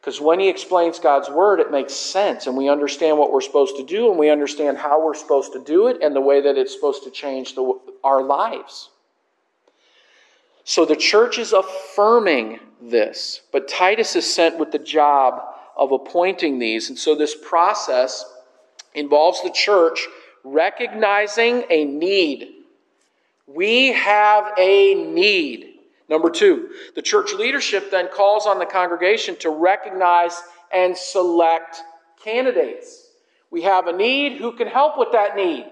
Because 0.00 0.20
when 0.20 0.40
he 0.40 0.48
explains 0.48 0.98
God's 0.98 1.30
word, 1.30 1.60
it 1.60 1.70
makes 1.70 1.92
sense, 1.92 2.48
and 2.48 2.56
we 2.56 2.68
understand 2.68 3.16
what 3.16 3.30
we're 3.32 3.40
supposed 3.40 3.76
to 3.76 3.84
do, 3.84 4.10
and 4.10 4.18
we 4.18 4.30
understand 4.30 4.78
how 4.78 5.00
we're 5.00 5.14
supposed 5.14 5.52
to 5.52 5.62
do 5.62 5.86
it, 5.86 5.98
and 6.02 6.16
the 6.16 6.20
way 6.20 6.40
that 6.40 6.58
it's 6.58 6.74
supposed 6.74 7.04
to 7.04 7.12
change 7.12 7.54
the, 7.54 7.78
our 8.02 8.20
lives. 8.20 8.90
So 10.64 10.84
the 10.84 10.96
church 10.96 11.38
is 11.38 11.52
affirming 11.52 12.58
this, 12.82 13.42
but 13.52 13.68
Titus 13.68 14.16
is 14.16 14.34
sent 14.34 14.58
with 14.58 14.72
the 14.72 14.78
job 14.80 15.40
of 15.76 15.92
appointing 15.92 16.58
these. 16.58 16.88
And 16.88 16.98
so 16.98 17.14
this 17.14 17.36
process 17.36 18.24
involves 18.92 19.40
the 19.44 19.50
church 19.50 20.04
recognizing 20.42 21.62
a 21.70 21.84
need. 21.84 22.56
We 23.48 23.92
have 23.92 24.52
a 24.58 24.94
need. 24.94 25.74
Number 26.08 26.30
two, 26.30 26.70
the 26.94 27.02
church 27.02 27.32
leadership 27.32 27.90
then 27.90 28.08
calls 28.08 28.46
on 28.46 28.58
the 28.58 28.66
congregation 28.66 29.36
to 29.36 29.50
recognize 29.50 30.40
and 30.72 30.96
select 30.96 31.82
candidates. 32.22 33.08
We 33.50 33.62
have 33.62 33.86
a 33.86 33.92
need. 33.92 34.38
Who 34.38 34.52
can 34.52 34.68
help 34.68 34.98
with 34.98 35.12
that 35.12 35.34
need? 35.34 35.66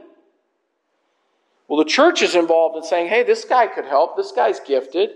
Well, 1.69 1.79
the 1.79 1.91
church 1.91 2.23
is 2.23 2.35
involved 2.35 2.77
in 2.77 2.83
saying, 2.83 3.09
hey, 3.09 3.23
this 3.23 3.45
guy 3.45 3.67
could 3.67 3.87
help. 3.87 4.17
This 4.17 4.33
guy's 4.33 4.61
gifted. 4.61 5.11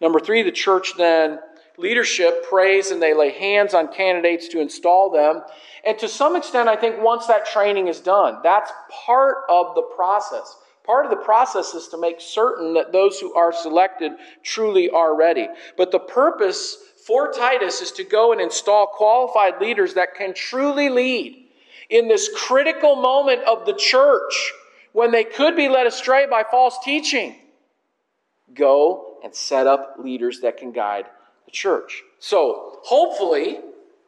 Number 0.00 0.18
three, 0.18 0.42
the 0.42 0.52
church 0.52 0.94
then 0.96 1.40
leadership 1.76 2.44
prays 2.48 2.90
and 2.90 3.00
they 3.00 3.14
lay 3.14 3.30
hands 3.30 3.74
on 3.74 3.92
candidates 3.92 4.48
to 4.48 4.60
install 4.60 5.10
them. 5.10 5.42
And 5.84 5.98
to 5.98 6.08
some 6.08 6.34
extent, 6.36 6.68
I 6.68 6.76
think 6.76 7.00
once 7.00 7.26
that 7.26 7.46
training 7.46 7.86
is 7.86 8.00
done, 8.00 8.38
that's 8.42 8.72
part 8.90 9.44
of 9.48 9.74
the 9.74 9.82
process. 9.82 10.56
Part 10.88 11.04
of 11.04 11.10
the 11.10 11.16
process 11.16 11.74
is 11.74 11.88
to 11.88 11.98
make 11.98 12.18
certain 12.18 12.72
that 12.72 12.92
those 12.92 13.20
who 13.20 13.34
are 13.34 13.52
selected 13.52 14.12
truly 14.42 14.88
are 14.88 15.14
ready. 15.14 15.46
But 15.76 15.90
the 15.90 15.98
purpose 15.98 16.78
for 17.06 17.30
Titus 17.30 17.82
is 17.82 17.92
to 17.92 18.04
go 18.04 18.32
and 18.32 18.40
install 18.40 18.86
qualified 18.86 19.60
leaders 19.60 19.92
that 19.94 20.14
can 20.14 20.32
truly 20.32 20.88
lead 20.88 21.44
in 21.90 22.08
this 22.08 22.30
critical 22.34 22.96
moment 22.96 23.42
of 23.42 23.66
the 23.66 23.74
church 23.74 24.54
when 24.92 25.10
they 25.10 25.24
could 25.24 25.54
be 25.54 25.68
led 25.68 25.86
astray 25.86 26.26
by 26.26 26.42
false 26.50 26.78
teaching. 26.82 27.36
Go 28.54 29.18
and 29.22 29.34
set 29.34 29.66
up 29.66 29.96
leaders 29.98 30.40
that 30.40 30.56
can 30.56 30.72
guide 30.72 31.04
the 31.44 31.50
church. 31.50 32.02
So, 32.18 32.78
hopefully, 32.84 33.60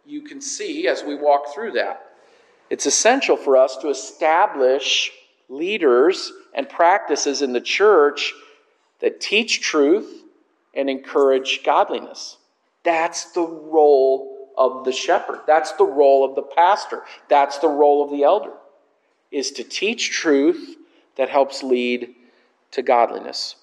you 0.06 0.22
can 0.22 0.40
see 0.40 0.88
as 0.88 1.04
we 1.04 1.14
walk 1.14 1.52
through 1.54 1.72
that. 1.72 2.06
It's 2.70 2.86
essential 2.86 3.36
for 3.36 3.58
us 3.58 3.76
to 3.82 3.90
establish 3.90 5.12
leaders 5.50 6.32
and 6.54 6.68
practices 6.68 7.42
in 7.42 7.52
the 7.52 7.60
church 7.60 8.32
that 9.00 9.20
teach 9.20 9.60
truth 9.60 10.22
and 10.74 10.88
encourage 10.88 11.62
godliness. 11.64 12.38
That's 12.84 13.32
the 13.32 13.46
role 13.46 14.48
of 14.56 14.84
the 14.84 14.92
shepherd. 14.92 15.40
That's 15.46 15.72
the 15.72 15.84
role 15.84 16.24
of 16.24 16.34
the 16.34 16.42
pastor. 16.42 17.02
That's 17.28 17.58
the 17.58 17.68
role 17.68 18.02
of 18.04 18.10
the 18.10 18.22
elder 18.22 18.52
is 19.30 19.52
to 19.52 19.64
teach 19.64 20.10
truth 20.10 20.76
that 21.16 21.28
helps 21.28 21.62
lead 21.62 22.14
to 22.72 22.82
godliness. 22.82 23.56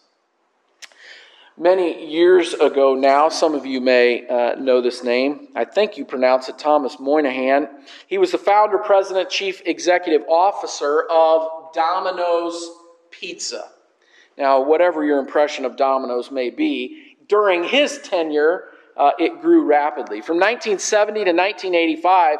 Many 1.60 2.08
years 2.08 2.54
ago 2.54 2.94
now, 2.94 3.30
some 3.30 3.56
of 3.56 3.66
you 3.66 3.82
may 3.82 4.28
uh, 4.28 4.54
know 4.60 4.80
this 4.80 5.04
name. 5.04 5.48
I 5.56 5.66
think 5.66 5.98
you 5.98 6.06
pronounce 6.06 6.50
it 6.50 6.60
Thomas 6.60 7.00
Moynihan. 7.00 7.68
He 8.06 8.20
was 8.20 8.32
the 8.32 8.38
founder, 8.38 8.78
president, 8.78 9.32
chief 9.32 9.64
executive 9.66 10.22
officer 10.30 11.08
of 11.10 11.74
Domino's 11.74 12.70
Pizza. 13.10 13.72
Now, 14.38 14.62
whatever 14.62 15.04
your 15.04 15.18
impression 15.18 15.66
of 15.66 15.76
Domino's 15.76 16.30
may 16.30 16.52
be, 16.52 17.16
during 17.28 17.64
his 17.64 18.02
tenure, 18.04 18.66
uh, 18.96 19.14
it 19.18 19.42
grew 19.42 19.64
rapidly. 19.64 20.22
From 20.22 20.36
1970 20.36 21.24
to 21.24 21.32
1985, 21.32 22.38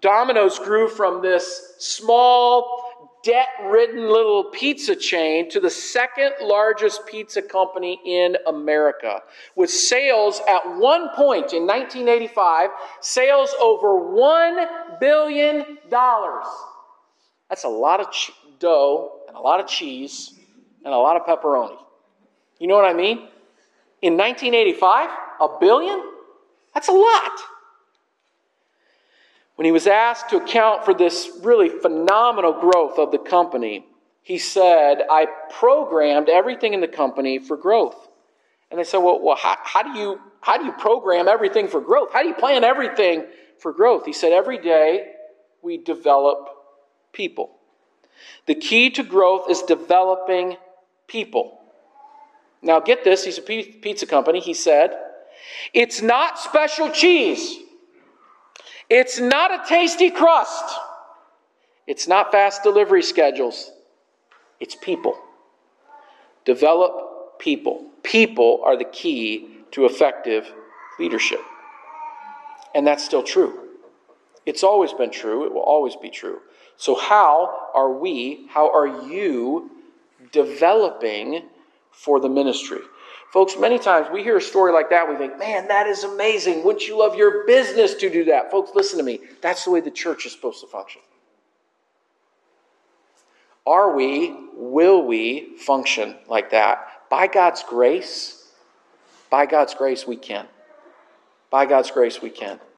Domino's 0.00 0.60
grew 0.60 0.86
from 0.86 1.22
this 1.22 1.74
small, 1.80 2.83
debt 3.24 3.48
ridden 3.64 4.08
little 4.08 4.44
pizza 4.44 4.94
chain 4.94 5.50
to 5.50 5.58
the 5.58 5.70
second 5.70 6.32
largest 6.42 7.06
pizza 7.06 7.40
company 7.42 7.98
in 8.04 8.36
America, 8.46 9.22
with 9.56 9.70
sales 9.70 10.40
at 10.46 10.76
one 10.76 11.08
point 11.16 11.52
in 11.52 11.66
1985, 11.66 12.70
sales 13.00 13.54
over 13.60 13.88
$1 13.88 15.00
billion. 15.00 15.78
That's 17.48 17.64
a 17.64 17.68
lot 17.68 18.00
of 18.00 18.12
ch- 18.12 18.32
dough 18.60 19.20
and 19.26 19.36
a 19.36 19.40
lot 19.40 19.58
of 19.58 19.66
cheese 19.66 20.34
and 20.84 20.92
a 20.92 20.98
lot 20.98 21.16
of 21.16 21.26
pepperoni. 21.26 21.78
You 22.58 22.68
know 22.68 22.76
what 22.76 22.84
I 22.84 22.92
mean? 22.92 23.28
In 24.02 24.16
1985, 24.18 25.10
a 25.40 25.48
billion? 25.58 26.02
That's 26.74 26.88
a 26.88 26.92
lot. 26.92 27.40
When 29.56 29.66
he 29.66 29.72
was 29.72 29.86
asked 29.86 30.30
to 30.30 30.36
account 30.36 30.84
for 30.84 30.94
this 30.94 31.30
really 31.42 31.68
phenomenal 31.68 32.60
growth 32.60 32.98
of 32.98 33.12
the 33.12 33.18
company, 33.18 33.86
he 34.22 34.38
said, 34.38 35.02
I 35.10 35.26
programmed 35.50 36.28
everything 36.28 36.74
in 36.74 36.80
the 36.80 36.88
company 36.88 37.38
for 37.38 37.56
growth. 37.56 38.08
And 38.70 38.80
they 38.80 38.84
said, 38.84 38.98
Well, 38.98 39.20
well 39.22 39.36
how, 39.36 39.56
how, 39.62 39.82
do 39.82 39.98
you, 39.98 40.18
how 40.40 40.58
do 40.58 40.64
you 40.64 40.72
program 40.72 41.28
everything 41.28 41.68
for 41.68 41.80
growth? 41.80 42.08
How 42.12 42.22
do 42.22 42.28
you 42.28 42.34
plan 42.34 42.64
everything 42.64 43.26
for 43.58 43.72
growth? 43.72 44.06
He 44.06 44.12
said, 44.12 44.32
Every 44.32 44.58
day 44.58 45.12
we 45.62 45.78
develop 45.78 46.48
people. 47.12 47.58
The 48.46 48.54
key 48.54 48.90
to 48.90 49.02
growth 49.02 49.50
is 49.50 49.62
developing 49.62 50.56
people. 51.06 51.60
Now, 52.62 52.80
get 52.80 53.04
this, 53.04 53.24
he's 53.24 53.38
a 53.38 53.42
pizza 53.42 54.06
company. 54.06 54.40
He 54.40 54.54
said, 54.54 54.96
It's 55.74 56.00
not 56.00 56.38
special 56.38 56.90
cheese, 56.90 57.58
it's 58.90 59.18
not 59.18 59.50
a 59.50 59.68
tasty 59.68 60.10
crust, 60.10 60.64
it's 61.86 62.06
not 62.06 62.32
fast 62.32 62.62
delivery 62.62 63.02
schedules, 63.02 63.70
it's 64.60 64.74
people. 64.74 65.18
Develop 66.44 67.38
people. 67.38 67.86
People 68.02 68.60
are 68.64 68.76
the 68.76 68.84
key 68.84 69.48
to 69.70 69.86
effective 69.86 70.52
leadership. 70.98 71.40
And 72.74 72.86
that's 72.86 73.04
still 73.04 73.22
true. 73.22 73.60
It's 74.46 74.62
always 74.62 74.92
been 74.92 75.10
true, 75.10 75.46
it 75.46 75.54
will 75.54 75.62
always 75.62 75.96
be 75.96 76.10
true. 76.10 76.40
So, 76.76 76.94
how 76.94 77.70
are 77.72 77.92
we, 77.92 78.46
how 78.50 78.70
are 78.70 79.06
you 79.08 79.70
developing 80.32 81.44
for 81.92 82.20
the 82.20 82.28
ministry? 82.28 82.80
Folks, 83.34 83.56
many 83.58 83.80
times 83.80 84.06
we 84.12 84.22
hear 84.22 84.36
a 84.36 84.40
story 84.40 84.70
like 84.70 84.90
that, 84.90 85.08
we 85.08 85.16
think, 85.16 85.36
man, 85.40 85.66
that 85.66 85.88
is 85.88 86.04
amazing. 86.04 86.62
Wouldn't 86.62 86.86
you 86.86 86.96
love 86.96 87.16
your 87.16 87.44
business 87.48 87.94
to 87.94 88.08
do 88.08 88.26
that? 88.26 88.48
Folks, 88.48 88.70
listen 88.76 88.96
to 88.96 89.02
me. 89.02 89.18
That's 89.40 89.64
the 89.64 89.72
way 89.72 89.80
the 89.80 89.90
church 89.90 90.24
is 90.24 90.30
supposed 90.30 90.60
to 90.60 90.68
function. 90.68 91.02
Are 93.66 93.96
we, 93.96 94.36
will 94.54 95.04
we 95.04 95.56
function 95.56 96.14
like 96.28 96.52
that? 96.52 96.86
By 97.10 97.26
God's 97.26 97.64
grace, 97.64 98.52
by 99.30 99.46
God's 99.46 99.74
grace, 99.74 100.06
we 100.06 100.14
can. 100.14 100.46
By 101.50 101.66
God's 101.66 101.90
grace, 101.90 102.22
we 102.22 102.30
can. 102.30 102.60